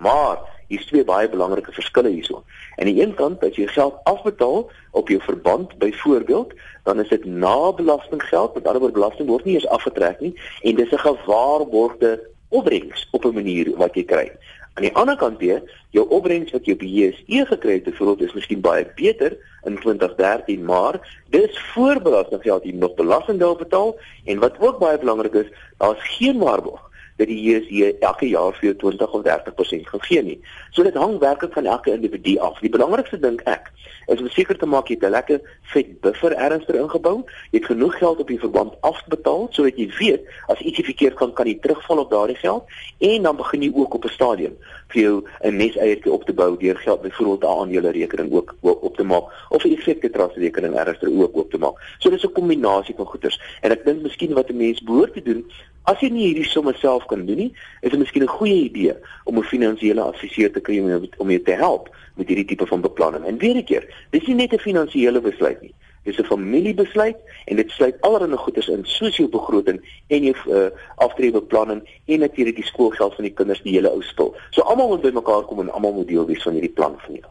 Maar 0.00 0.40
Hier's 0.70 0.86
twee 0.86 1.02
baie 1.02 1.26
belangrike 1.28 1.72
verskille 1.74 2.12
hierso. 2.14 2.44
Aan 2.78 2.86
die 2.86 3.00
een 3.02 3.16
kant 3.18 3.42
as 3.42 3.56
jy 3.58 3.66
geld 3.74 3.96
afbetaal 4.06 4.68
op 4.94 5.08
jou 5.10 5.18
verband 5.24 5.72
byvoorbeeld, 5.82 6.52
dan 6.86 7.00
is 7.02 7.08
dit 7.10 7.24
na 7.26 7.72
belastinggeld, 7.74 8.54
met 8.54 8.68
ander 8.68 8.84
woorde 8.84 8.98
belasting 9.00 9.26
word 9.28 9.48
nie 9.48 9.56
eens 9.58 9.66
afgetrek 9.66 10.20
nie 10.22 10.30
en 10.62 10.78
dis 10.78 10.92
'n 10.94 11.02
gewaarborgde 11.02 12.12
opbrengs 12.48 13.08
op 13.10 13.24
'n 13.26 13.34
manier 13.34 13.72
wat 13.76 13.94
jy 13.94 14.04
kry. 14.04 14.30
Aan 14.74 14.86
die 14.86 14.94
ander 14.94 15.16
kant 15.16 15.38
weer, 15.38 15.62
jou 15.90 16.06
opbrengs 16.08 16.52
wat 16.52 16.66
jy 16.66 16.72
op 16.72 16.80
die 16.86 16.94
JSE 16.94 17.46
gekry 17.46 17.72
het, 17.72 17.84
byvoorbeeld 17.84 18.28
is 18.28 18.34
miskien 18.34 18.60
baie 18.60 18.86
beter 18.94 19.36
in 19.64 19.78
2013, 19.78 20.64
maar 20.64 21.22
dis 21.30 21.58
voorbelastinggeld 21.74 22.64
jy 22.64 22.72
nog 22.72 22.94
belasting 22.94 23.38
daarop 23.38 23.58
betaal 23.58 23.96
en 24.24 24.38
wat 24.38 24.60
ook 24.60 24.78
baie 24.78 24.98
belangrik 24.98 25.34
is, 25.34 25.50
daar's 25.78 26.16
geen 26.16 26.38
waarborg 26.38 26.89
dat 27.20 27.28
die 27.28 27.40
JSE 27.44 27.92
elke 28.00 28.28
jaar 28.28 28.54
vir 28.56 28.70
jou 28.70 28.76
20 28.84 29.12
of 29.18 29.24
30% 29.26 29.92
gaan 29.92 30.04
gee 30.08 30.22
nie. 30.24 30.38
So 30.72 30.86
dit 30.86 30.96
hang 30.96 31.18
werklik 31.20 31.52
van 31.52 31.68
elke 31.68 31.92
individu 31.92 32.38
af. 32.40 32.58
Die 32.64 32.72
belangrikste 32.72 33.20
dink 33.20 33.44
ek 33.44 33.68
is 34.10 34.20
om 34.20 34.28
seker 34.32 34.58
te 34.58 34.66
maak 34.66 34.88
jy 34.88 34.96
het 34.96 35.04
'n 35.04 35.14
lekker 35.14 35.40
vet 35.72 36.00
buffer 36.00 36.32
ernstig 36.32 36.74
ingebou. 36.74 37.22
Jy 37.52 37.58
het 37.58 37.66
genoeg 37.66 37.98
geld 37.98 38.18
op 38.18 38.28
die 38.28 38.38
verband 38.38 38.74
afbetaal 38.80 39.46
sodat 39.50 39.76
jy 39.76 39.88
weet 39.98 40.22
as 40.48 40.60
ietsie 40.60 40.84
verkeerd 40.84 41.16
gaan 41.16 41.32
kan 41.32 41.46
jy 41.46 41.58
terugval 41.60 41.98
op 41.98 42.10
daardie 42.10 42.36
geld 42.36 42.64
en 42.98 43.22
dan 43.22 43.36
begin 43.36 43.62
jy 43.62 43.70
ook 43.74 43.94
op 43.94 44.04
'n 44.04 44.08
stadium 44.08 44.56
vir 44.88 45.02
jou 45.02 45.22
'n 45.44 45.56
neseiertjie 45.56 46.12
op 46.12 46.24
te 46.24 46.32
bou 46.32 46.56
deur 46.56 46.76
geld 46.76 47.02
byvoorbeeld 47.02 47.44
aan 47.44 47.70
julle 47.70 47.90
rekening 47.90 48.32
ook 48.32 48.54
op 48.62 48.96
te 48.96 49.04
maak 49.04 49.24
of 49.48 49.64
'n 49.64 49.76
effekte 49.76 50.10
trust 50.10 50.36
rekening 50.36 50.74
ernstig 50.74 51.08
ook 51.08 51.36
op 51.36 51.50
te 51.50 51.58
maak. 51.58 51.76
So 51.98 52.10
dis 52.10 52.24
'n 52.24 52.32
kombinasie 52.32 52.94
van 52.94 53.06
goeders 53.06 53.40
en 53.60 53.70
ek 53.70 53.84
dink 53.84 54.02
miskien 54.02 54.32
wat 54.34 54.50
'n 54.50 54.56
mens 54.56 54.82
behoort 54.82 55.12
te 55.12 55.22
doen 55.22 55.50
As 55.88 56.00
jy 56.00 56.10
nie 56.12 56.26
hierdie 56.28 56.44
somme 56.44 56.74
self 56.76 57.06
kan 57.08 57.24
doen 57.26 57.36
nie, 57.36 57.52
is 57.80 57.90
dit 57.90 57.98
miskien 57.98 58.22
'n 58.22 58.36
goeie 58.38 58.68
idee 58.68 58.94
om 59.24 59.38
'n 59.38 59.42
finansiële 59.42 60.02
adviseur 60.02 60.52
te 60.52 60.60
kry 60.60 60.78
om 60.80 61.08
om 61.18 61.30
jou 61.30 61.42
te 61.42 61.52
help 61.52 61.88
met 62.16 62.28
hierdie 62.28 62.44
tipe 62.44 62.66
van 62.66 62.80
beplanning. 62.80 63.24
En 63.24 63.38
weer 63.38 63.56
'n 63.56 63.64
keer, 63.64 63.84
dis 64.10 64.26
nie 64.26 64.34
net 64.34 64.52
'n 64.52 64.58
finansiële 64.58 65.20
besluit 65.20 65.60
nie. 65.62 65.74
Dis 66.04 66.18
'n 66.18 66.24
familiebesluit 66.24 67.16
en 67.46 67.56
dit 67.56 67.70
sluit 67.70 68.00
allerlei 68.00 68.36
goederes 68.36 68.68
in, 68.68 68.84
soos 68.84 69.16
jou 69.16 69.28
begroting 69.28 69.80
en 70.06 70.22
jou 70.22 70.36
uh, 70.48 70.70
aftreebeplanning 70.96 71.82
en 72.06 72.18
natuurlik 72.18 72.56
die 72.56 72.64
skoolgeld 72.64 73.14
van 73.14 73.24
die 73.24 73.34
kinders 73.34 73.62
die 73.62 73.72
hele 73.72 73.90
ou 73.90 74.02
spul. 74.02 74.34
So 74.50 74.62
almal 74.62 74.88
moet 74.88 75.00
bymekaar 75.00 75.42
kom 75.42 75.60
en 75.60 75.72
almal 75.72 75.92
moet 75.92 76.08
deel 76.08 76.26
wees 76.26 76.42
van 76.42 76.52
hierdie 76.52 76.72
plan 76.72 76.94
van 76.98 77.14
jou. 77.14 77.30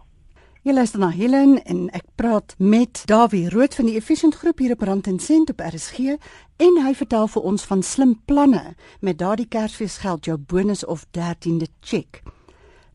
Jy 0.62 0.74
luister 0.74 1.00
na 1.00 1.10
Helen 1.10 1.62
en 1.64 1.90
ek 1.90 2.04
praat 2.20 2.56
met 2.58 3.02
Dawie 3.06 3.50
Rood 3.50 3.76
van 3.76 3.86
die 3.86 3.96
Efficient 3.96 4.36
Groep 4.36 4.58
hier 4.58 4.72
op 4.72 4.82
Rand 4.82 5.08
en 5.08 5.20
Sent 5.20 5.50
op 5.50 5.60
RSG 5.64 6.18
en 6.56 6.80
hy 6.84 6.92
vertel 6.94 7.30
vir 7.32 7.46
ons 7.48 7.64
van 7.70 7.84
slim 7.84 8.12
planne 8.28 8.76
met 9.00 9.22
daardie 9.22 9.48
Kersfeesgeld 9.48 10.28
jou 10.28 10.36
bonus 10.38 10.84
of 10.86 11.06
13de 11.16 11.72
cheque. 11.80 12.39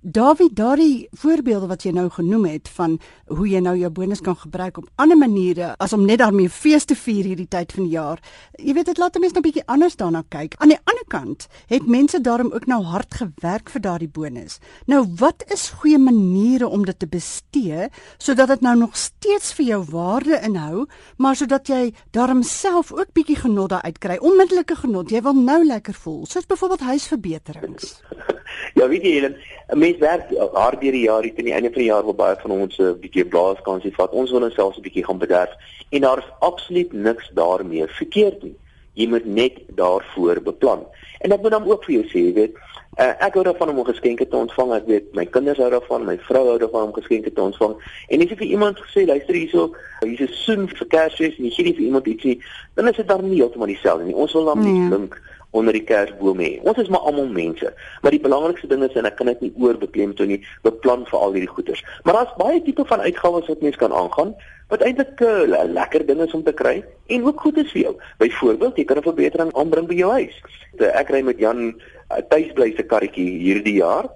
Dawie, 0.06 0.50
daardie 0.52 1.08
voorbeelde 1.16 1.70
wat 1.70 1.86
jy 1.86 1.90
nou 1.96 2.10
genoem 2.12 2.42
het 2.44 2.68
van 2.76 2.98
hoe 3.32 3.46
jy 3.48 3.62
nou 3.64 3.72
jou 3.80 3.88
bonus 3.88 4.20
kan 4.20 4.36
gebruik 4.36 4.76
op 4.76 4.90
ander 5.00 5.16
maniere 5.16 5.70
as 5.80 5.94
om 5.96 6.02
net 6.04 6.20
daarmee 6.20 6.52
fees 6.52 6.84
te 6.84 6.92
vier 6.92 7.24
hierdie 7.24 7.48
tyd 7.48 7.72
van 7.72 7.86
die 7.86 7.94
jaar. 7.94 8.20
Jy 8.60 8.74
weet 8.76 8.90
dit 8.90 9.00
laat 9.00 9.16
mense 9.16 9.32
nou 9.32 9.40
'n 9.40 9.46
bietjie 9.48 9.64
anders 9.64 9.96
daarna 9.96 10.22
kyk. 10.28 10.56
Aan 10.60 10.74
die 10.76 10.78
ander 10.84 11.06
kant 11.08 11.46
het 11.72 11.86
mense 11.86 12.20
daarom 12.20 12.52
ook 12.52 12.66
nou 12.66 12.82
hard 12.82 13.14
gewerk 13.14 13.70
vir 13.70 13.80
daardie 13.80 14.08
bonus. 14.08 14.58
Nou, 14.86 15.06
wat 15.16 15.42
is 15.48 15.70
goeie 15.70 15.98
maniere 15.98 16.68
om 16.68 16.84
dit 16.84 16.98
te 16.98 17.06
bestee 17.06 17.88
sodat 18.18 18.48
dit 18.48 18.60
nou 18.60 18.76
nog 18.76 18.96
steeds 18.96 19.54
vir 19.54 19.64
jou 19.64 19.84
waarde 19.88 20.40
inhou, 20.44 20.86
maar 21.16 21.36
sodat 21.36 21.66
jy 21.66 21.94
daarom 22.10 22.42
self 22.42 22.92
ook 22.92 23.12
bietjie 23.12 23.36
genot 23.36 23.70
daaruit 23.70 23.98
kry, 23.98 24.16
onmiddellike 24.20 24.76
genot. 24.76 25.10
Jy 25.10 25.22
wil 25.22 25.32
nou 25.32 25.64
lekker 25.64 25.94
voel, 25.94 26.26
soos 26.26 26.46
byvoorbeeld 26.46 26.80
huisverbeterings. 26.80 28.02
Ja, 28.74 28.88
weet 28.88 29.02
jy, 29.02 29.12
Helen, 29.18 29.36
'n 29.68 29.78
mens 29.98 30.28
werk 30.28 30.54
hard 30.54 30.80
deur 30.80 30.92
die 30.92 31.04
jaar, 31.06 31.22
teen 31.22 31.48
die 31.48 31.54
einde 31.54 31.70
van 31.72 31.82
die 31.82 31.90
jaar 31.90 32.04
wil 32.04 32.14
baie 32.14 32.36
van 32.40 32.50
ons 32.50 32.78
'n 32.78 32.98
bietjie 33.00 33.24
blaaskansie 33.24 33.94
vat. 33.94 34.10
Ons 34.12 34.30
wil 34.30 34.42
ons 34.42 34.54
selfs 34.54 34.78
'n 34.78 34.82
bietjie 34.82 35.04
gaan 35.04 35.18
bederf 35.18 35.50
en 35.90 36.00
daar 36.00 36.18
is 36.18 36.32
absoluut 36.40 36.92
niks 36.92 37.30
daarmee 37.34 37.86
verkeerd 37.86 38.42
nie. 38.42 38.56
Jy 38.94 39.08
moet 39.08 39.24
net 39.24 39.58
daarvoor 39.68 40.40
beplan. 40.42 40.86
En 41.20 41.32
ek 41.32 41.42
moet 41.42 41.50
dan 41.50 41.70
ook 41.70 41.84
vir 41.84 41.94
jou 41.94 42.04
sê, 42.04 42.18
jy 42.18 42.32
weet, 42.32 42.54
uh, 42.98 43.12
ek 43.18 43.34
hou 43.34 43.42
daarvan 43.44 43.68
om 43.68 43.84
geskenke 43.84 44.28
te 44.28 44.36
ontvang. 44.36 44.72
Ek 44.72 44.86
weet 44.86 45.14
my 45.14 45.24
kinders 45.24 45.58
hou 45.58 45.70
daarvan, 45.70 46.04
my 46.04 46.18
vrou 46.18 46.46
hou 46.46 46.58
daarvan 46.58 46.82
om 46.82 46.92
geskenke 46.92 47.32
te 47.32 47.40
ontvang. 47.40 47.74
En 48.08 48.20
as 48.20 48.28
jy 48.28 48.36
vir 48.36 48.46
iemand 48.46 48.78
gesê, 48.78 49.06
luister 49.06 49.34
hierso, 49.34 49.74
hier's 50.00 50.20
'n 50.20 50.32
soen 50.32 50.68
vir 50.68 50.86
Kersfees 50.86 51.38
en 51.38 51.44
jy 51.44 51.50
gee 51.50 51.64
nie 51.64 51.74
vir 51.74 51.84
iemand 51.84 52.06
ietsie, 52.06 52.40
dan 52.74 52.88
is 52.88 52.96
dit 52.96 53.08
dan 53.08 53.28
nie 53.28 53.40
heeltemal 53.40 53.66
dieselfde 53.66 54.04
nie. 54.04 54.14
Ons 54.14 54.32
wil 54.32 54.44
dan 54.44 54.60
nie 54.60 54.90
dink 54.90 55.14
nee 55.14 55.33
onder 55.54 55.76
die 55.76 55.84
kersboom 55.86 56.40
hê. 56.42 56.50
Ons 56.66 56.80
is 56.82 56.90
maar 56.92 57.06
almal 57.06 57.30
mense, 57.30 57.70
maar 58.02 58.14
die 58.14 58.22
belangrikste 58.22 58.70
ding 58.70 58.82
is 58.86 58.96
en 58.98 59.06
ek 59.08 59.16
kan 59.20 59.30
dit 59.30 59.46
nie 59.46 59.52
oorbeklemtoon 59.62 60.32
nie, 60.34 60.40
beplan 60.66 61.06
vir 61.10 61.20
al 61.20 61.36
hierdie 61.36 61.52
goeders. 61.52 61.84
Maar 62.02 62.18
daar's 62.18 62.34
baie 62.40 62.62
tipe 62.66 62.86
van 62.90 63.04
uitgawes 63.04 63.50
wat 63.52 63.62
mens 63.62 63.78
kan 63.80 63.94
aangaan 63.94 64.34
wat 64.72 64.82
eintlik 64.82 65.20
'n 65.20 65.52
uh, 65.52 65.64
lekker 65.70 66.06
ding 66.06 66.20
is 66.24 66.34
om 66.34 66.42
te 66.42 66.52
kry 66.52 66.82
en 67.06 67.24
ook 67.24 67.40
goed 67.40 67.56
is 67.62 67.70
vir 67.72 67.82
jou. 67.82 67.94
Byvoorbeeld, 68.18 68.76
jy 68.76 68.84
kan 68.84 68.98
'n 68.98 69.08
verbetering 69.10 69.52
aanbring 69.54 69.86
by 69.86 69.94
jou 69.94 70.10
huis. 70.10 70.36
Ek 70.78 71.10
ry 71.10 71.22
met 71.22 71.38
Jan 71.38 71.74
uh, 72.10 72.22
tuisbly 72.28 72.74
se 72.76 72.82
karretjie 72.82 73.38
hierdie 73.38 73.78
jaar 73.78 74.08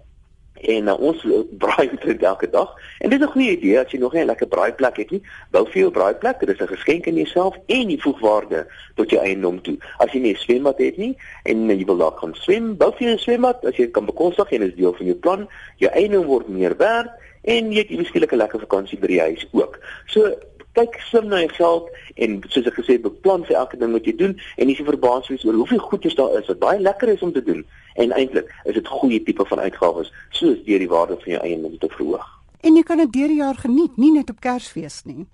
en 0.60 0.88
uh, 0.88 0.98
ons 1.00 1.26
braai 1.62 1.90
dit 2.04 2.22
elke 2.22 2.50
dag. 2.50 2.74
En 2.98 3.10
dit 3.10 3.20
is 3.20 3.26
'n 3.26 3.30
goeie 3.30 3.56
idee 3.56 3.78
as 3.80 3.90
jy 3.90 3.98
nog 3.98 4.12
nie 4.12 4.22
'n 4.22 4.26
lekker 4.26 4.46
braaiplek 4.46 4.96
het 4.96 5.10
nie, 5.10 5.22
bou 5.50 5.64
vir 5.66 5.80
jou 5.80 5.90
braaiplek. 5.90 6.40
Dit 6.40 6.48
is 6.48 6.60
'n 6.60 6.74
geskenk 6.74 7.06
aan 7.06 7.14
jouself 7.14 7.56
en 7.66 7.90
jy 7.90 7.98
voeg 7.98 8.20
waarde 8.20 8.66
tot 8.94 9.10
jou 9.10 9.22
eiendom 9.22 9.62
toe. 9.62 9.76
As 9.98 10.12
jy 10.12 10.20
nie 10.20 10.32
'n 10.32 10.36
swembad 10.36 10.78
het 10.78 10.96
nie 10.96 11.16
en 11.42 11.68
jy 11.68 11.84
wil 11.84 11.96
daar 11.96 12.14
kan 12.14 12.34
swem, 12.34 12.76
bou 12.76 12.92
vir 12.92 13.06
jou 13.08 13.14
'n 13.14 13.18
swembad 13.18 13.64
as 13.64 13.76
jy 13.76 13.90
kan 13.90 14.04
bekostig 14.04 14.52
en 14.52 14.60
dit 14.60 14.68
is 14.68 14.76
deel 14.76 14.94
van 14.94 15.06
jou 15.06 15.16
plan. 15.16 15.48
Jou 15.76 15.92
eiendom 15.92 16.24
word 16.24 16.48
meer 16.48 16.76
werd 16.76 17.10
en 17.42 17.72
jy 17.72 17.78
het 17.78 17.90
miskien 17.90 18.22
'n 18.22 18.36
lekker 18.36 18.60
vakansie 18.60 18.98
by 18.98 19.06
die 19.06 19.20
huis 19.20 19.46
ook. 19.52 19.78
So 20.06 20.34
kyk 20.76 20.98
slim 21.08 21.28
na 21.28 21.40
jou 21.44 21.52
geld 21.56 21.88
en 22.14 22.38
soos 22.48 22.66
ek 22.66 22.78
gesê 22.80 22.98
het, 22.98 23.06
beplan 23.06 23.44
vir 23.48 23.56
elke 23.60 23.78
ding 23.80 23.94
wat 23.96 24.06
jy 24.06 24.14
doen 24.18 24.34
en 24.56 24.68
jy 24.68 24.76
se 24.78 24.86
verbaas 24.86 25.30
wees 25.32 25.46
oor 25.46 25.60
hoeveel 25.60 25.82
goedjies 25.90 26.18
daar 26.18 26.36
is 26.40 26.50
wat 26.50 26.60
baie 26.62 26.80
lekker 26.80 27.14
is 27.14 27.22
om 27.22 27.32
te 27.32 27.42
doen 27.44 27.64
en 27.96 28.12
eintlik 28.12 28.52
is 28.64 28.74
dit 28.74 28.92
goeie 28.98 29.22
tipe 29.22 29.46
van 29.48 29.64
uitgawes 29.64 30.12
soos 30.30 30.60
deur 30.66 30.84
die 30.84 30.90
waarde 30.90 31.18
van 31.24 31.32
jou 31.36 31.42
eiendom 31.42 31.78
te 31.78 31.90
verhoog. 31.96 32.28
En 32.60 32.76
jy 32.76 32.82
kan 32.82 32.98
dit 32.98 33.12
deur 33.14 33.30
die 33.30 33.42
jaar 33.42 33.58
geniet, 33.58 33.96
nie 33.96 34.12
net 34.12 34.30
op 34.30 34.40
Kersfees 34.42 35.02
nie. 35.06 35.26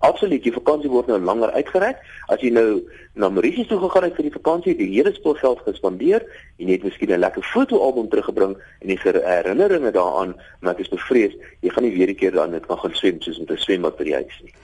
Absoluut, 0.00 0.42
die 0.42 0.52
vakansie 0.52 0.88
word 0.88 1.10
nou 1.10 1.18
langer 1.20 1.50
uitgereik. 1.52 1.98
As 2.32 2.40
jy 2.40 2.48
nou 2.56 2.80
na 3.20 3.28
Mauritius 3.28 3.68
toe 3.68 3.78
gegaan 3.82 4.06
het 4.06 4.14
vir 4.16 4.30
die 4.30 4.32
vakansie, 4.32 4.74
die 4.78 4.88
hele 4.94 5.12
spul 5.12 5.34
geld 5.36 5.60
gespandeer, 5.66 6.24
jy 6.56 6.70
het 6.72 6.84
miskien 6.84 7.12
'n 7.12 7.20
lekker 7.20 7.44
fotoalbum 7.44 8.08
teruggebring 8.08 8.56
en 8.56 8.88
die 8.88 8.98
herinneringe 9.02 9.92
daaraan, 9.92 10.34
maar 10.60 10.72
ek 10.72 10.80
is 10.80 10.88
bevrees 10.88 11.36
jy 11.60 11.68
gaan 11.68 11.84
nie 11.84 11.96
weer 11.96 12.08
'n 12.08 12.16
keer 12.16 12.32
dan 12.32 12.50
net 12.50 12.64
gaan 12.66 12.94
swem 12.94 13.20
soos 13.20 13.38
met 13.38 13.50
'n 13.50 13.56
swembad 13.56 13.96
by 13.96 14.04
die 14.04 14.14
huis 14.14 14.40
nie. 14.42 14.54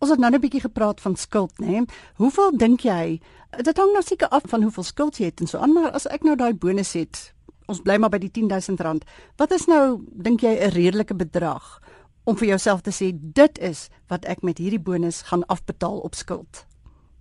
Ons 0.00 0.10
het 0.10 0.18
nou 0.18 0.30
net 0.30 0.40
'n 0.40 0.48
bietjie 0.48 0.60
gepraat 0.60 1.00
van 1.00 1.16
skuld, 1.16 1.52
né? 1.58 1.66
Nee? 1.66 1.84
Hoeveel 2.16 2.56
dink 2.56 2.80
jy? 2.80 3.20
Dit 3.62 3.76
hang 3.76 3.92
nou 3.92 4.02
seker 4.02 4.28
af 4.28 4.42
van 4.46 4.62
hoeveel 4.62 4.82
skuld 4.82 5.18
jy 5.18 5.24
het 5.24 5.40
en 5.40 5.46
so 5.46 5.58
aan, 5.58 5.72
maar 5.72 5.90
as 5.90 6.06
ek 6.06 6.22
nou 6.22 6.36
daai 6.36 6.54
bonus 6.54 6.92
het, 6.92 7.34
ons 7.66 7.80
bly 7.80 7.96
maar 7.96 8.10
by 8.10 8.18
die 8.18 8.30
10000 8.30 8.80
rand. 8.80 9.04
Wat 9.36 9.50
is 9.50 9.66
nou 9.66 10.00
dink 10.06 10.40
jy 10.40 10.56
'n 10.58 10.70
redelike 10.70 11.14
bedrag 11.14 11.80
om 12.24 12.36
vir 12.36 12.48
jouself 12.54 12.82
te 12.82 12.92
sê 12.94 13.10
dit 13.12 13.58
is 13.58 13.88
wat 14.08 14.24
ek 14.24 14.42
met 14.42 14.58
hierdie 14.58 14.82
bonus 14.82 15.22
gaan 15.30 15.46
afbetaal 15.46 15.98
op 16.06 16.14
skuld? 16.14 16.66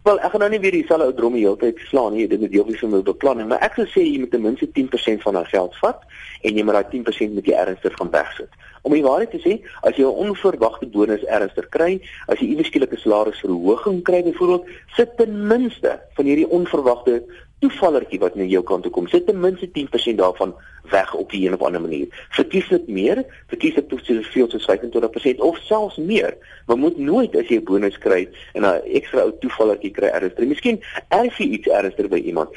Wel, 0.01 0.17
ek 0.25 0.31
gaan 0.33 0.41
nou 0.41 0.49
nie 0.49 0.59
weer 0.63 0.73
dieselfde 0.73 1.05
ou 1.11 1.13
dromme 1.13 1.37
heeltyd 1.37 1.77
slaan 1.85 2.15
nie. 2.17 2.23
Dit 2.25 2.41
moet 2.41 2.49
deel 2.49 2.65
wees 2.65 2.79
van 2.81 2.89
my 2.89 3.01
beplanning, 3.05 3.51
maar 3.51 3.61
ek 3.61 3.75
sou 3.77 3.85
sê 3.85 4.01
jy 4.01 4.23
moet 4.23 4.31
ten 4.33 4.41
minste 4.41 4.65
10% 4.73 5.21
van 5.21 5.37
jou 5.37 5.43
geld 5.51 5.75
vat 5.77 6.07
en 6.41 6.57
jy 6.57 6.63
moet 6.65 6.77
daai 6.79 6.89
10% 6.95 7.35
met 7.37 7.49
jy 7.51 7.59
ernstig 7.61 7.97
van 7.99 8.09
wegsit. 8.15 8.57
Om 8.81 8.95
die 8.97 9.03
waarheid 9.05 9.29
te 9.35 9.41
sê, 9.43 9.59
as 9.85 9.99
jy 10.01 10.07
'n 10.09 10.25
onverwagte 10.25 10.89
bonus 10.89 11.21
ernstig 11.29 11.69
kry, 11.69 12.01
as 12.33 12.41
jy 12.41 12.47
iewers 12.49 12.73
skielik 12.73 12.93
'n 12.97 13.03
salarisverhoging 13.05 14.01
kry 14.01 14.23
byvoorbeeld, 14.23 14.65
sit 14.97 15.17
ten 15.17 15.47
minste 15.47 16.01
van 16.17 16.25
hierdie 16.25 16.49
onverwagte 16.49 17.21
toevallertjie 17.61 18.19
wat 18.19 18.35
na 18.35 18.45
jou 18.49 18.63
kant 18.65 18.83
toe 18.83 18.91
kom, 18.91 19.07
sit 19.07 19.27
ten 19.27 19.39
minste 19.39 19.69
10% 19.69 20.19
daarvan 20.19 20.53
weg 20.89 21.13
op 21.13 21.31
'n 21.31 21.53
of 21.53 21.61
ander 21.61 21.81
manier. 21.81 22.07
Verkies 22.29 22.67
dit 22.67 22.87
meer, 22.87 23.23
verkies 23.47 23.75
dit 23.75 23.89
tot 23.89 24.05
soveel 24.05 24.49
soos 24.49 24.65
25% 24.65 25.39
of 25.39 25.57
selfs 25.57 25.97
meer. 25.97 26.37
Maar 26.65 26.77
moet 26.77 26.97
nooit 26.97 27.35
as 27.35 27.47
jy 27.47 27.55
'n 27.55 27.63
bonus 27.63 27.97
kry 27.97 28.29
en 28.53 28.65
'n 28.65 28.81
ekstra 28.85 29.21
ou 29.23 29.33
toevallertjie 29.39 29.91
kry 29.91 30.07
ernstig. 30.07 30.47
Miskien 30.47 30.81
erf 31.09 31.37
jy 31.37 31.45
iets 31.45 31.67
ernstig 31.67 32.07
by 32.09 32.17
iemand. 32.17 32.49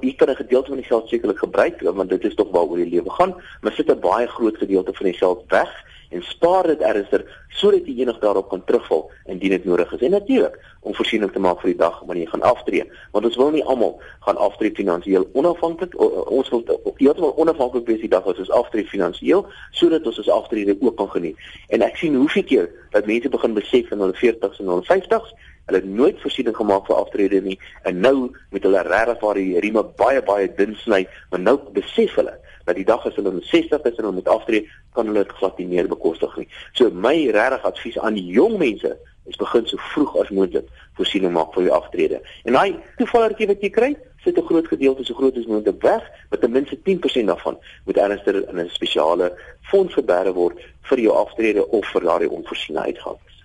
Jy 0.00 0.14
kan 0.14 0.28
'n 0.30 0.36
gedeelte 0.36 0.68
van 0.68 0.76
die 0.76 0.86
geld 0.86 1.08
sekerlik 1.08 1.38
gebruik 1.38 1.80
want 1.80 2.10
dit 2.10 2.24
is 2.24 2.34
tog 2.34 2.50
waaroor 2.50 2.76
die 2.76 2.90
lewe 2.90 3.10
gaan, 3.10 3.34
maar 3.60 3.72
sit 3.72 3.90
'n 3.90 4.00
baie 4.00 4.26
groot 4.26 4.56
gedeelte 4.56 4.92
van 4.92 5.06
die 5.06 5.14
geld 5.14 5.44
weg 5.48 5.86
en 6.08 6.22
spaar 6.22 6.66
dit 6.70 6.82
ernstig 6.84 7.24
sodat 7.58 7.86
jy 7.86 8.02
enig 8.02 8.18
daarop 8.22 8.48
kan 8.52 8.62
terugval 8.64 9.08
indien 9.26 9.50
dit 9.56 9.64
nodig 9.64 9.92
is. 9.92 10.04
En 10.06 10.14
natuurlik 10.14 10.58
om 10.80 10.94
voorsiening 10.94 11.32
te 11.32 11.42
maak 11.42 11.60
vir 11.60 11.72
die 11.72 11.80
dag 11.80 11.98
wanneer 12.06 12.24
jy 12.24 12.30
gaan 12.30 12.46
aftree, 12.50 12.84
want 13.12 13.26
ons 13.26 13.36
wil 13.40 13.50
nie 13.54 13.64
almal 13.64 13.96
gaan 14.26 14.38
aftree 14.48 14.74
finansiëel 14.74 15.26
onafhanklik 15.32 15.96
ons 15.98 16.52
wil 16.54 16.64
heeltemal 17.00 17.34
onafhanklik 17.36 17.86
wees 17.90 18.00
die 18.04 18.12
dag 18.12 18.26
as 18.26 18.40
ons 18.44 18.54
aftree 18.60 18.86
finansiëel 18.86 19.44
sodat 19.76 20.06
ons 20.06 20.22
ons 20.22 20.32
aftrede 20.38 20.76
ook 20.80 20.96
kan 20.96 21.10
geniet. 21.16 21.50
En 21.68 21.82
ek 21.86 22.00
sien 22.00 22.16
hoeveel 22.16 22.46
keer 22.46 22.72
dat 22.94 23.06
mense 23.10 23.28
begin 23.28 23.54
besef 23.58 23.92
in 23.92 24.04
hulle 24.04 24.16
40s 24.16 24.62
en 24.62 24.74
hulle 24.74 24.88
50s 24.88 25.36
Hulle 25.68 25.84
nooit 25.84 26.20
voorsiening 26.22 26.54
gemaak 26.56 26.86
vir 26.88 26.96
aftrede 26.96 27.40
nie 27.44 27.58
en 27.88 27.98
nou 28.00 28.30
met 28.54 28.64
hulle 28.64 28.80
regtig 28.86 29.18
waar 29.20 29.36
die 29.36 29.60
rieme 29.60 29.82
baie 30.00 30.22
baie 30.24 30.46
dun 30.56 30.72
sny, 30.80 31.02
maar 31.28 31.42
nou 31.42 31.58
besef 31.76 32.14
hulle 32.16 32.32
dat 32.68 32.76
die 32.76 32.86
dag 32.88 33.04
as 33.08 33.16
hulle 33.16 33.32
60 33.50 33.86
is 33.88 33.96
en 33.96 34.04
hulle 34.04 34.18
moet 34.20 34.28
aftree, 34.28 34.66
kan 34.96 35.08
hulle 35.08 35.24
dit 35.24 35.36
glad 35.40 35.58
nie 35.58 35.68
meer 35.70 35.88
bekostig 35.88 36.34
nie. 36.36 36.48
So 36.78 36.90
my 36.92 37.16
regtig 37.34 37.64
advies 37.68 37.98
aan 37.98 38.18
die 38.18 38.26
jong 38.34 38.58
mense 38.60 38.96
is 39.28 39.36
begin 39.40 39.66
so 39.68 39.80
vroeg 39.92 40.16
as 40.22 40.32
moontlik 40.32 40.68
voorsiening 40.98 41.32
maak 41.32 41.52
vir 41.54 41.68
jou 41.68 41.74
aftrede. 41.76 42.20
En 42.48 42.56
daai 42.56 42.76
toevallertjie 43.00 43.48
wat 43.50 43.64
jy 43.64 43.70
kry, 43.72 43.90
sit 44.24 44.38
'n 44.38 44.46
groot 44.48 44.68
gedeelte 44.68 45.04
so 45.04 45.14
groot 45.14 45.36
as 45.36 45.46
moontlik 45.46 45.82
weg, 45.82 46.02
met 46.30 46.40
ten 46.40 46.52
minste 46.52 46.76
10% 46.82 47.26
daarvan 47.26 47.56
moet 47.84 47.96
ernstig 47.96 48.48
in 48.48 48.58
'n 48.58 48.68
spesiale 48.70 49.32
fonds 49.70 49.94
geberg 49.94 50.34
word 50.34 50.58
vir 50.82 50.98
jou 50.98 51.14
aftrede 51.14 51.68
of 51.68 51.86
vir 51.92 52.02
daardie 52.02 52.30
onvoorsiene 52.30 52.80
uitgawes. 52.80 53.44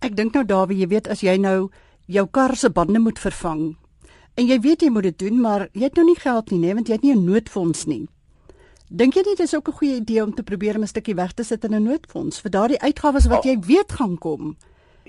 Ek 0.00 0.16
dink 0.16 0.34
nou 0.34 0.44
Dawie, 0.44 0.78
jy 0.78 0.88
weet 0.88 1.08
as 1.08 1.20
jy 1.20 1.36
nou 1.36 1.70
jou 2.06 2.26
kar 2.26 2.56
se 2.56 2.70
bande 2.70 2.98
moet 2.98 3.18
vervang 3.18 3.76
en 4.34 4.46
jy 4.46 4.60
weet 4.60 4.82
jy 4.82 4.90
moet 4.90 5.02
dit 5.02 5.18
doen, 5.18 5.40
maar 5.40 5.68
jy 5.72 5.82
het 5.82 5.94
nou 5.94 6.06
nie 6.06 6.18
geld 6.18 6.50
nie, 6.50 6.58
nee, 6.58 6.74
want 6.74 6.88
jy 6.88 6.94
het 6.94 7.02
nie 7.02 7.14
'n 7.14 7.24
noodfonds 7.24 7.86
nie. 7.86 8.08
Dink 8.92 9.14
jy 9.16 9.22
nie 9.24 9.32
dit 9.32 9.46
is 9.46 9.54
ook 9.56 9.68
'n 9.68 9.72
goeie 9.72 9.96
idee 9.96 10.22
om 10.22 10.34
te 10.34 10.42
probeer 10.42 10.76
om 10.76 10.82
'n 10.82 10.86
stukkie 10.86 11.14
weg 11.14 11.32
te 11.32 11.42
sit 11.42 11.64
in 11.64 11.74
'n 11.74 11.82
noodfonds 11.82 12.40
vir 12.40 12.50
daardie 12.50 12.80
uitgawes 12.80 13.26
wat 13.26 13.44
jy 13.44 13.58
weet 13.58 13.92
gaan 13.92 14.18
kom? 14.18 14.56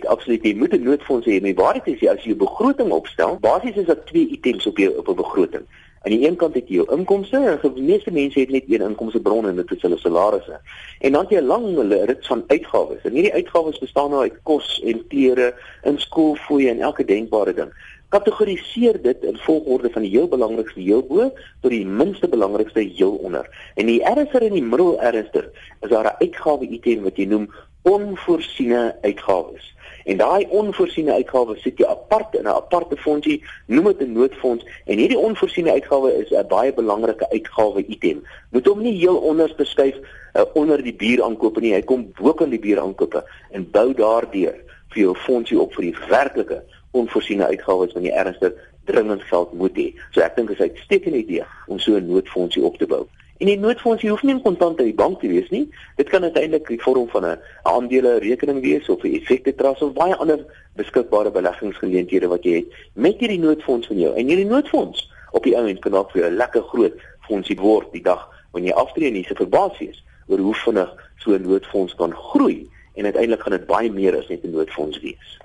Absoluut, 0.04 0.44
jy 0.44 0.56
moet 0.56 0.74
'n 0.74 0.84
noodfonds 0.84 1.28
hê. 1.28 1.42
Maar 1.42 1.54
waar 1.54 1.74
dit 1.74 1.88
is 1.94 2.00
jy 2.00 2.10
as 2.10 2.24
jy 2.24 2.32
'n 2.32 2.38
begroting 2.38 2.92
opstel, 2.92 3.38
basies 3.40 3.76
is 3.76 3.86
dit 3.86 4.06
twee 4.06 4.28
items 4.28 4.66
op 4.66 4.78
jou 4.78 4.98
op 4.98 5.08
'n 5.08 5.16
begroting. 5.16 5.66
Aan 6.06 6.12
die 6.12 6.28
een 6.28 6.36
kant 6.36 6.54
het 6.54 6.68
jy 6.68 6.76
jou 6.76 6.98
inkomste, 6.98 7.38
en 7.38 7.74
die 7.74 7.84
meeste 7.84 8.12
mense 8.12 8.40
het 8.40 8.50
net 8.50 8.64
een 8.68 8.82
inkomstebron 8.82 9.48
en 9.48 9.56
dit 9.56 9.72
is 9.72 9.82
hulle 9.82 9.98
salarisse. 9.98 10.60
En 11.00 11.12
dan 11.12 11.22
het 11.22 11.32
jy 11.32 11.40
'n 11.40 11.46
lang 11.46 11.92
rit 12.06 12.26
van 12.28 12.44
uitgawes. 12.48 13.02
En 13.04 13.12
hierdie 13.12 13.34
uitgawes 13.34 13.80
bestaan 13.80 14.10
nou 14.10 14.22
uit 14.22 14.38
kos 14.44 14.82
en 14.86 15.08
klere, 15.08 15.56
in 15.84 16.00
skoolfooie 16.00 16.70
en 16.70 16.80
elke 16.80 17.06
denkbare 17.06 17.54
ding. 17.54 17.72
Kategoriseer 18.10 19.02
dit 19.02 19.24
in 19.24 19.38
volgorde 19.38 19.90
van 19.90 20.02
die 20.02 20.12
heel 20.12 20.28
belangrikste 20.28 20.80
heel 20.80 21.04
bo 21.04 21.32
tot 21.62 21.72
die 21.72 21.86
minste 21.86 22.28
belangrikste 22.28 22.80
heel 22.80 23.16
onder. 23.16 23.50
En 23.76 23.86
die 23.86 24.04
ergste 24.04 24.40
en 24.40 24.54
die 24.54 24.64
middel 24.64 25.02
ergste 25.02 25.52
is 25.82 25.90
daar 25.90 26.06
'n 26.06 26.20
uitgawe 26.20 26.68
item 26.68 27.04
wat 27.04 27.18
jy 27.18 27.26
noem 27.26 27.50
onvoorsiene 27.82 28.96
uitgawes. 29.02 29.74
En 30.04 30.18
daai 30.18 30.46
onvoorsiene 30.50 31.14
uitgawes 31.14 31.62
sit 31.62 31.78
jy 31.78 31.86
apart 31.86 32.36
in 32.36 32.44
'n 32.44 32.48
aparte 32.48 32.98
fondsie, 32.98 33.44
noem 33.66 33.86
dit 33.86 34.02
'n 34.02 34.12
noodfonds 34.12 34.66
en 34.86 34.98
hierdie 34.98 35.18
onvoorsiene 35.18 35.72
uitgawe 35.72 36.14
is 36.14 36.30
'n 36.30 36.48
baie 36.48 36.74
belangrike 36.74 37.30
uitgawe 37.30 37.86
item. 37.86 38.24
Moet 38.52 38.68
hom 38.68 38.82
nie 38.82 38.98
heel 38.98 39.18
onderste 39.18 39.66
skuif 39.66 39.96
uh, 40.34 40.42
onder 40.54 40.84
die 40.84 40.94
bieraankope 40.94 41.60
nie. 41.60 41.74
Hy 41.74 41.82
kom 41.82 42.12
bo 42.22 42.34
kan 42.34 42.50
die 42.50 42.60
bieraankope 42.60 43.24
en 43.52 43.72
bou 43.72 43.94
daardeur 43.94 44.56
vir 44.90 45.02
jou 45.02 45.16
fondsie 45.16 45.60
op 45.60 45.74
vir 45.74 45.82
die 45.82 45.98
werklike 46.10 46.64
onvoorsiene 47.02 47.46
uitgawes 47.46 47.94
wanneer 47.94 48.12
jy 48.14 48.24
ernstig 48.24 48.54
dringend 48.90 49.24
geld 49.30 49.54
moet 49.54 49.78
hê. 49.78 49.88
So 50.14 50.22
ek 50.22 50.36
dink 50.36 50.48
dit 50.48 50.60
is 50.60 50.66
'n 50.66 50.70
uitstekende 50.70 51.18
idee 51.18 51.44
om 51.68 51.80
so 51.80 51.96
'n 51.96 52.08
noodfondsie 52.08 52.64
op 52.64 52.78
te 52.78 52.88
bou. 52.88 53.06
En 53.38 53.50
die 53.50 53.60
noodfonds 53.60 54.04
hoef 54.08 54.22
nie 54.24 54.42
kontant 54.42 54.80
uit 54.80 54.88
die 54.88 54.96
bank 54.96 55.20
te 55.20 55.28
wees 55.28 55.50
nie. 55.52 55.66
Dit 55.96 56.10
kan 56.10 56.24
uiteindelik 56.24 56.70
in 56.70 56.80
vorm 56.80 57.10
van 57.10 57.26
'n 57.26 57.40
aandele 57.64 58.20
rekening 58.20 58.62
wees 58.62 58.90
of 58.90 59.04
'n 59.04 59.14
effekte 59.14 59.56
trust 59.56 59.82
of 59.82 59.94
baie 59.94 60.16
ander 60.16 60.46
beskikbare 60.76 61.32
beleggingsgeleenthede 61.32 62.28
wat 62.28 62.44
jy 62.44 62.54
het 62.56 62.66
met 62.94 63.20
hierdie 63.20 63.40
noodfonds 63.40 63.88
van 63.88 64.00
jou. 64.00 64.16
En 64.16 64.28
hierdie 64.28 64.46
noodfonds 64.46 65.12
op 65.32 65.44
die 65.44 65.56
ou 65.58 65.68
end 65.68 65.80
kan 65.80 65.96
ook 65.96 66.12
vir 66.12 66.30
'n 66.30 66.36
lekker 66.36 66.62
groot 66.62 66.94
fondsie 67.28 67.58
word 67.58 67.92
die 67.92 68.02
dag 68.02 68.30
wanneer 68.52 68.72
jy 68.72 68.80
aftree 68.80 69.08
en 69.08 69.16
jy 69.16 69.24
se 69.24 69.36
verbaas 69.36 69.78
wees 69.78 70.04
oor 70.28 70.40
hoe 70.40 70.56
vinnig 70.56 71.12
so 71.18 71.32
'n 71.32 71.42
noodfonds 71.42 71.96
kan 71.96 72.14
groei 72.14 72.70
en 72.94 73.04
uiteindelik 73.04 73.42
gaan 73.42 73.58
dit 73.58 73.66
baie 73.66 73.92
meer 73.92 74.18
as 74.18 74.28
net 74.28 74.44
'n 74.44 74.52
noodfonds 74.52 75.00
wees. 75.00 75.40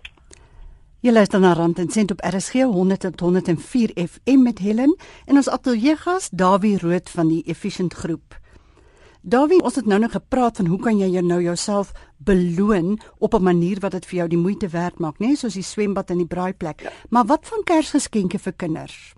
Jy 1.00 1.14
luister 1.16 1.40
na 1.40 1.54
Rand 1.57 1.78
en 1.80 1.88
Sent 1.88 2.11
op 2.12 2.21
RSG 2.21 2.66
100 2.69 3.00
tot 3.00 3.21
104 3.25 3.92
FM 3.97 4.42
met 4.45 4.59
Helen 4.61 4.90
en 5.25 5.38
ons 5.40 5.47
ateljeegas 5.49 6.26
Dawie 6.28 6.75
Rood 6.76 7.09
van 7.09 7.30
die 7.30 7.38
Efficient 7.49 7.95
Groep. 7.97 8.37
Dawie, 9.25 9.62
ons 9.64 9.78
het 9.80 9.88
nou 9.88 9.97
nog 10.02 10.12
gepraat 10.12 10.61
van 10.61 10.69
hoe 10.69 10.78
kan 10.85 11.00
jy 11.00 11.09
jou 11.14 11.23
nou 11.25 11.40
jouself 11.40 11.95
beloon 12.19 13.00
op 13.19 13.33
'n 13.35 13.42
manier 13.42 13.80
wat 13.80 13.97
dit 13.97 14.07
vir 14.07 14.16
jou 14.16 14.28
die 14.28 14.42
moeite 14.45 14.69
werd 14.69 14.99
maak, 14.99 15.16
né, 15.19 15.26
nee? 15.26 15.37
soos 15.37 15.54
die 15.54 15.62
swembad 15.62 16.11
en 16.11 16.16
die 16.16 16.26
braaiplek. 16.26 16.92
Maar 17.09 17.25
wat 17.25 17.49
van 17.49 17.64
Kersgeskenke 17.64 18.38
vir 18.38 18.52
kinders? 18.52 19.14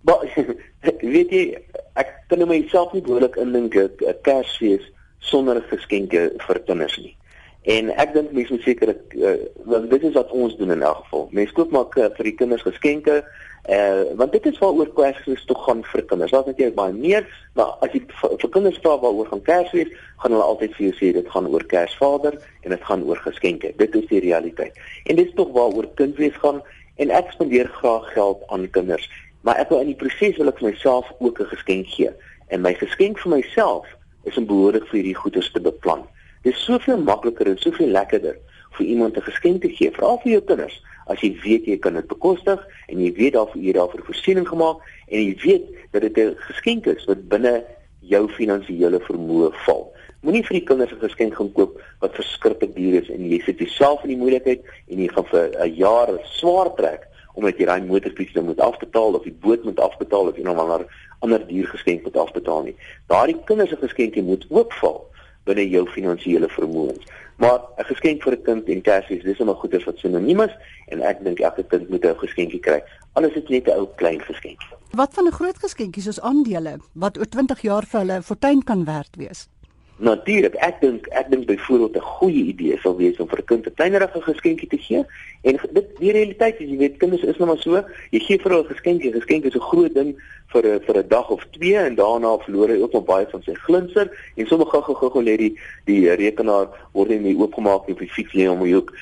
Maar 0.00 0.20
weet 1.14 1.30
jy, 1.30 1.58
ek 1.94 2.28
kan 2.28 2.38
nou 2.38 2.48
myself 2.48 2.92
nie 2.92 3.02
behoorlik 3.02 3.36
indink 3.36 3.74
'n 3.74 4.20
Kersfees 4.22 4.92
sonder 5.18 5.62
geskenke 5.70 6.32
vir 6.36 6.60
kinders 6.60 6.98
nie. 6.98 7.16
En 7.64 7.88
ek 7.96 8.12
dink 8.12 8.32
mense 8.36 8.52
moet 8.52 8.66
seker 8.66 8.90
uh, 8.92 9.30
want 9.64 9.88
dit 9.88 10.02
is 10.04 10.12
wat 10.12 10.32
ons 10.36 10.56
doen 10.58 10.74
in 10.74 10.82
elk 10.84 10.98
geval. 11.06 11.28
Mense 11.32 11.54
koop 11.56 11.70
maar 11.72 11.88
uh, 11.96 12.10
vir 12.18 12.28
die 12.28 12.36
kinders 12.36 12.64
geskenke. 12.66 13.22
Eh 13.64 13.78
uh, 13.80 14.02
want 14.20 14.34
dit 14.36 14.46
is 14.50 14.58
waaroor 14.60 14.90
Kersfees 14.92 15.46
toe 15.48 15.56
gaan 15.64 15.80
vir 15.88 16.02
kinders. 16.04 16.34
Daar's 16.34 16.50
natuurlik 16.50 16.76
baie 16.76 16.92
meer, 16.92 17.24
maar 17.56 17.78
as 17.80 17.94
jy 17.96 18.02
vir 18.20 18.50
kinders 18.52 18.80
vra 18.84 18.98
waaroor 19.00 19.30
gaan 19.30 19.40
Kersfees, 19.46 19.94
gaan 20.20 20.36
hulle 20.36 20.44
altyd 20.44 20.76
vir 20.76 20.86
jou 20.86 20.94
sê 20.98 21.12
dit 21.16 21.30
gaan 21.32 21.48
oor 21.48 21.64
Kersvader 21.72 22.36
en 22.36 22.76
dit 22.76 22.84
gaan 22.90 23.08
oor 23.08 23.22
geskenke. 23.24 23.72
Dit 23.80 23.96
is 23.96 24.04
die 24.12 24.20
realiteit. 24.20 24.76
En 25.08 25.16
dit 25.16 25.24
is 25.24 25.36
tog 25.40 25.56
waaroor 25.56 25.88
kindwees 25.96 26.36
gaan 26.44 26.60
en 27.00 27.10
ek 27.10 27.32
spandeer 27.32 27.72
graag 27.80 28.12
geld 28.12 28.44
aan 28.52 28.68
kinders. 28.76 29.08
Maar 29.40 29.64
ek 29.64 29.72
wil 29.72 29.80
in 29.80 29.94
die 29.94 30.00
proses 30.04 30.36
wil 30.36 30.52
ek 30.52 30.60
vir 30.60 30.68
myself 30.74 31.08
ook 31.18 31.40
'n 31.40 31.52
geskenk 31.56 31.88
gee. 31.96 32.12
En 32.52 32.60
my 32.60 32.74
geskenk 32.74 33.18
vir 33.24 33.40
myself 33.40 33.88
is 34.24 34.36
om 34.36 34.46
behoorlik 34.46 34.84
vir 34.92 35.00
hierdie 35.00 35.20
goederes 35.20 35.52
te 35.52 35.60
beplan. 35.60 36.04
Dit 36.44 36.52
is 36.52 36.64
soveel 36.64 36.98
makliker 37.00 37.48
en 37.48 37.56
soveel 37.56 37.88
lekkerder 37.88 38.34
vir 38.76 38.86
iemand 38.86 39.16
'n 39.16 39.24
geskenk 39.24 39.60
te 39.60 39.68
gee, 39.68 39.90
veral 39.90 40.18
vir 40.22 40.32
jou 40.32 40.40
kinders, 40.40 40.82
as 41.06 41.20
jy 41.20 41.30
weet 41.40 41.64
jy 41.64 41.76
kan 41.78 41.94
dit 41.94 42.06
bekostig 42.06 42.60
en 42.88 43.00
jy 43.00 43.12
weet 43.16 43.32
daarvoor 43.32 43.62
jy 43.62 43.72
daarvoor 43.72 44.02
voorsiening 44.04 44.48
gemaak 44.48 44.76
en 45.08 45.20
jy 45.22 45.36
weet 45.44 45.64
dat 45.92 46.02
dit 46.02 46.18
'n 46.18 46.36
geskenk 46.36 46.86
is 46.86 47.04
wat 47.04 47.28
binne 47.28 47.64
jou 48.00 48.28
finansiële 48.28 49.00
vermoë 49.00 49.52
val. 49.64 49.92
Moenie 50.20 50.44
vir 50.44 50.58
die 50.58 50.66
kinders 50.68 50.92
'n 50.92 51.00
geskenk 51.00 51.34
gaan 51.34 51.52
koop 51.52 51.80
wat 52.00 52.14
verskriklik 52.14 52.74
duur 52.76 53.02
is 53.02 53.08
en 53.08 53.24
jy 53.24 53.40
sit 53.40 53.58
jouself 53.58 54.02
in 54.02 54.08
die 54.08 54.22
moeilikheid 54.22 54.60
en 54.90 54.98
jy 54.98 55.08
gaan 55.08 55.26
vir 55.32 55.48
'n 55.64 55.74
jaar 55.74 56.08
swaar 56.24 56.74
trek 56.76 57.08
omdat 57.34 57.56
jy 57.58 57.64
daai 57.64 57.80
motorfiets 57.80 58.34
nou 58.34 58.44
moet 58.44 58.60
afbetaal 58.60 59.14
of 59.14 59.22
die 59.22 59.38
boot 59.40 59.64
moet 59.64 59.80
afbetaal 59.80 60.28
of 60.28 60.38
maar 60.42 60.80
'n 60.80 60.88
ander 61.20 61.46
duur 61.46 61.66
geskenk 61.66 62.02
moet 62.02 62.16
afbetaal 62.16 62.62
nie. 62.62 62.76
Daardie 63.06 63.40
kinders 63.44 63.70
se 63.70 63.76
geskenkie 63.76 64.22
moet 64.22 64.46
ook 64.50 64.72
val 64.72 65.12
binne 65.44 65.68
jou 65.68 65.84
finansiële 65.88 66.48
vermoëns. 66.48 67.04
Maar 67.36 67.58
'n 67.78 67.84
geskenk 67.84 68.22
vir 68.22 68.32
'n 68.32 68.42
kind 68.42 68.68
en 68.68 68.82
Kersfees, 68.82 69.22
dis 69.22 69.36
sommer 69.36 69.54
goeders 69.54 69.84
wat 69.84 69.98
sinoniem 69.98 70.40
is 70.40 70.54
en 70.86 71.00
ek 71.00 71.24
dink 71.24 71.40
elke 71.40 71.64
kind 71.64 71.88
moet 71.88 72.04
'n 72.04 72.18
geskenkie 72.18 72.60
kry. 72.60 72.82
Alles 73.12 73.32
is 73.32 73.48
net 73.48 73.66
'n 73.66 73.78
ou 73.78 73.88
klein 73.96 74.20
geskenkie. 74.20 74.68
Wat 74.90 75.14
van 75.14 75.26
'n 75.26 75.32
groot 75.32 75.58
geskenkie 75.58 76.02
soos 76.02 76.20
aandele 76.20 76.78
wat 76.92 77.18
oor 77.18 77.28
20 77.28 77.60
jaar 77.60 77.84
vir 77.86 78.00
hulle 78.00 78.22
fortuin 78.22 78.62
kan 78.62 78.84
werd 78.84 79.16
wees? 79.16 79.48
Natuurlik, 79.96 80.56
ek 80.58 80.80
dink 80.82 81.04
ek 81.14 81.28
dink 81.30 81.46
byvoorbeeld 81.46 81.96
'n 81.96 82.10
goeie 82.18 82.44
idee 82.50 82.78
sal 82.82 82.96
wees 82.96 83.18
om 83.22 83.28
vir 83.28 83.38
'n 83.38 83.44
kind 83.44 83.66
'n 83.66 83.74
kleinerige 83.74 84.20
geskenkie 84.20 84.68
te 84.68 84.78
gee. 84.78 85.04
En 85.42 85.58
dit 85.72 85.86
die 85.98 86.12
realiteit 86.12 86.60
is, 86.60 86.68
jy 86.68 86.76
weet, 86.76 86.96
kinders 86.96 87.22
is 87.22 87.36
nou 87.36 87.46
maar 87.46 87.62
so, 87.62 87.84
jy 88.10 88.18
gee 88.18 88.38
vir 88.38 88.50
hulle 88.50 88.64
'n 88.64 88.74
geskenkie, 88.74 89.08
'n 89.10 89.20
geskenk 89.20 89.44
is 89.44 89.54
'n 89.54 89.68
groot 89.70 89.94
ding 89.94 90.16
vir 90.52 90.62
'n 90.66 90.80
vir 90.80 90.96
'n 90.98 91.08
dag 91.08 91.30
of 91.30 91.46
twee 91.50 91.76
en 91.76 91.94
daarna 91.94 92.38
verloor 92.38 92.68
hy 92.68 92.82
ook 92.82 92.92
nog 92.92 93.04
baie 93.04 93.26
van 93.30 93.42
sy 93.42 93.54
glinster. 93.54 94.10
En 94.36 94.46
sommer 94.46 94.66
gou 94.66 94.82
gou 94.82 95.10
gou 95.10 95.22
lê 95.22 95.36
die 95.36 95.58
die 95.84 96.10
rekenaar 96.10 96.68
word 96.92 97.08
nie 97.08 97.36
oopgemaak 97.38 97.88
op 97.88 97.98
die 97.98 98.10
fiets 98.10 98.32
lê 98.34 98.48
om 98.50 98.62
hy 98.62 98.74
ook 98.74 98.92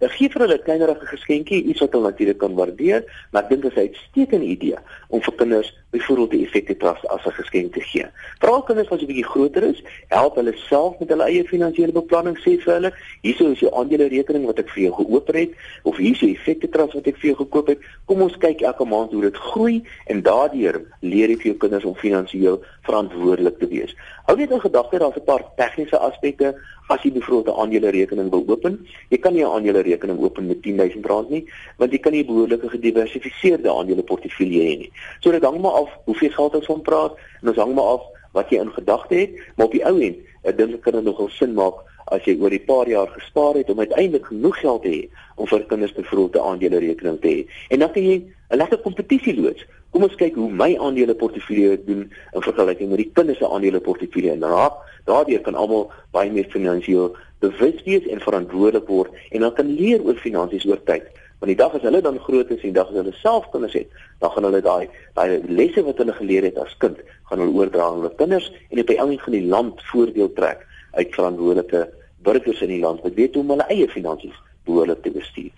Ek 0.00 0.14
gee 0.16 0.30
vir 0.32 0.40
hulle 0.40 0.56
'n 0.56 0.64
kleinerige 0.64 1.06
geskenkie, 1.06 1.64
iets 1.64 1.80
wat 1.80 1.92
hulle 1.92 2.08
natuurlik 2.08 2.38
kan 2.38 2.54
waardeer, 2.54 3.04
maar 3.32 3.42
ek 3.42 3.50
dink 3.50 3.62
dit 3.62 3.72
is 3.72 3.76
'n 3.76 3.88
uitstekende 3.88 4.46
idee 4.46 4.78
om 5.08 5.20
vir 5.20 5.34
kinders 5.34 5.76
byvoorbeeld 5.90 6.30
die 6.30 6.44
effekte 6.46 6.76
trust 6.76 7.06
as 7.08 7.24
'n 7.26 7.30
geskenk 7.30 7.72
te 7.72 7.80
gee. 7.80 8.06
Veral 8.38 8.62
kinders 8.62 8.88
wat 8.88 9.00
'n 9.00 9.06
bietjie 9.06 9.24
groter 9.24 9.62
is, 9.62 9.82
help 10.08 10.34
hulle 10.34 10.54
self 10.56 10.98
met 10.98 11.08
hulle 11.08 11.24
eie 11.24 11.44
finansiële 11.44 11.92
beplanning 11.92 12.38
sê 12.38 12.58
vir 12.62 12.74
hulle, 12.74 12.92
hierso 13.22 13.50
is 13.50 13.60
jou 13.60 13.74
aandele 13.74 14.08
rekening 14.08 14.44
wat 14.46 14.58
ek 14.58 14.68
vir 14.70 14.82
jou 14.82 14.94
geopen 14.94 15.34
het 15.34 15.50
of 15.82 15.96
hierso 15.96 16.26
effekte 16.26 16.68
trust 16.68 16.94
wat 16.94 17.06
ek 17.06 17.16
vir 17.16 17.30
jou 17.30 17.36
gekoop 17.36 17.66
het. 17.66 17.78
Kom 18.04 18.22
ons 18.22 18.36
kyk 18.36 18.60
elke 18.60 18.84
maand 18.84 19.12
hoe 19.12 19.22
dit 19.22 19.36
groei 19.36 19.82
en 20.06 20.22
daardeur 20.22 20.82
leer 21.00 21.28
jy 21.28 21.36
vir 21.36 21.46
jou 21.52 21.56
kinders 21.56 21.84
om 21.84 21.94
finansiëel 21.94 22.62
verantwoordelik 22.82 23.58
te 23.58 23.66
wees. 23.66 23.94
Hou 24.26 24.36
net 24.36 24.50
in 24.50 24.60
gedagte 24.60 24.98
daar's 24.98 25.16
'n 25.16 25.24
paar 25.24 25.44
tegniese 25.56 25.98
aspekte 25.98 26.54
as 26.90 27.02
jy 27.02 27.12
byvoorbeeld 27.12 27.56
'n 27.56 27.60
aandele 27.60 27.90
rekening 27.90 28.30
wil 28.30 28.44
open. 28.46 28.86
Jy 29.08 29.18
kan 29.18 29.32
nie 29.32 29.44
'n 29.44 29.50
aandele 29.50 29.80
rekening 29.82 30.18
open 30.20 30.46
met 30.46 30.62
R10000 30.62 31.30
nie, 31.30 31.44
want 31.76 31.92
jy 31.92 31.98
kan 31.98 32.12
nie 32.12 32.22
'n 32.22 32.26
behoorlike 32.26 32.68
gediversifiseerde 32.68 33.70
aandele 33.70 34.02
portefeulje 34.02 34.60
hê 34.60 34.78
nie. 34.78 34.92
So 35.20 35.30
dit 35.30 35.42
hang 35.42 35.60
maar 35.60 35.72
af 35.82 35.92
hoeveel 36.08 36.34
geld 36.36 36.58
ons 36.60 36.70
van 36.72 36.82
praat 36.88 37.22
en 37.42 37.52
ons 37.52 37.62
hang 37.62 37.74
maar 37.74 37.94
af 37.98 38.08
wat 38.36 38.50
jy 38.52 38.60
in 38.62 38.72
gedagte 38.74 39.14
het, 39.18 39.38
maar 39.56 39.66
op 39.66 39.74
die 39.74 39.84
ou 39.86 39.96
end, 39.98 40.20
ek 40.46 40.56
dink 40.58 40.76
dit 40.76 40.82
kan 40.84 41.02
nogal 41.04 41.30
sin 41.34 41.56
maak 41.56 41.82
as 42.14 42.24
jy 42.26 42.36
oor 42.40 42.50
die 42.50 42.62
paar 42.66 42.88
jaar 42.90 43.10
gespaar 43.14 43.58
het 43.58 43.70
om 43.70 43.82
uiteindelik 43.82 44.30
genoeg 44.30 44.56
geld 44.58 44.82
te 44.82 44.92
hê 44.92 45.02
om 45.36 45.46
vir 45.50 45.66
kinders 45.70 45.94
byvoorbeeld 45.94 46.36
'n 46.36 46.48
aandele 46.50 46.78
rekening 46.78 47.20
te 47.20 47.28
hê. 47.28 47.40
En 47.70 47.78
dan 47.78 47.92
kan 47.92 48.02
jy 48.02 48.16
'n 48.50 48.56
lekker 48.56 48.78
kompetisie 48.78 49.40
loods. 49.40 49.64
Kom 49.90 50.02
ons 50.02 50.14
kyk 50.14 50.34
hoe 50.34 50.50
my 50.50 50.76
aandele 50.78 51.14
portefeulje 51.14 51.84
doen 51.84 52.10
in 52.34 52.42
vergelyking 52.42 52.88
met 52.88 52.98
die 52.98 53.10
kinders 53.12 53.38
se 53.38 53.48
aandele 53.48 53.80
portefeulje. 53.80 54.30
En 54.30 54.40
dan 54.40 54.72
daardeur 55.04 55.40
kan 55.40 55.54
almal 55.54 55.90
baie 56.12 56.30
meer 56.30 56.46
finansiëel 56.48 57.16
bewus 57.38 57.82
wees 57.84 58.06
en 58.06 58.20
verantwoordelik 58.20 58.88
word 58.88 59.10
en 59.30 59.40
dan 59.40 59.54
kan 59.54 59.66
leer 59.66 60.02
oor 60.04 60.14
finansies 60.14 60.66
oor 60.66 60.82
tyd 60.84 61.02
Want 61.40 61.52
die 61.52 61.56
dag 61.56 61.74
as 61.74 61.84
hulle 61.86 62.02
dan 62.04 62.18
groot 62.20 62.50
is 62.52 62.60
en 62.60 62.68
die 62.68 62.76
dag 62.76 62.90
as 62.92 62.98
hulle 63.00 63.14
self 63.16 63.46
kinders 63.52 63.76
het, 63.78 63.88
dan 64.20 64.32
gaan 64.34 64.44
hulle 64.44 64.60
daai 64.60 64.90
daai 65.16 65.40
lesse 65.48 65.80
wat 65.86 66.02
hulle 66.02 66.12
geleer 66.18 66.44
het 66.50 66.58
as 66.60 66.74
kind, 66.82 66.98
gaan 67.30 67.40
hulle 67.40 67.56
oordra 67.56 67.86
aan 67.86 68.02
hulle 68.02 68.12
kinders 68.18 68.50
en 68.68 68.82
op 68.82 68.90
die 68.92 69.00
einde 69.00 69.16
van 69.24 69.36
die 69.38 69.46
land 69.48 69.80
voordeel 69.92 70.30
trek 70.36 70.66
uit 70.98 71.14
verantwoordelike 71.14 71.86
burgers 72.26 72.60
in 72.60 72.74
die 72.74 72.82
land 72.82 73.00
wat 73.06 73.16
weet 73.16 73.34
hoe 73.34 73.44
om 73.46 73.54
hulle 73.54 73.68
eie 73.72 73.88
finansies 73.88 74.36
behoorlik 74.68 75.00
te 75.02 75.10
bestuur. 75.14 75.54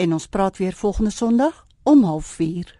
en 0.00 0.12
ons 0.16 0.28
praat 0.28 0.56
weer 0.60 0.76
volgende 0.76 1.10
Sondag 1.10 1.66
om 1.82 2.04
04:30. 2.04 2.79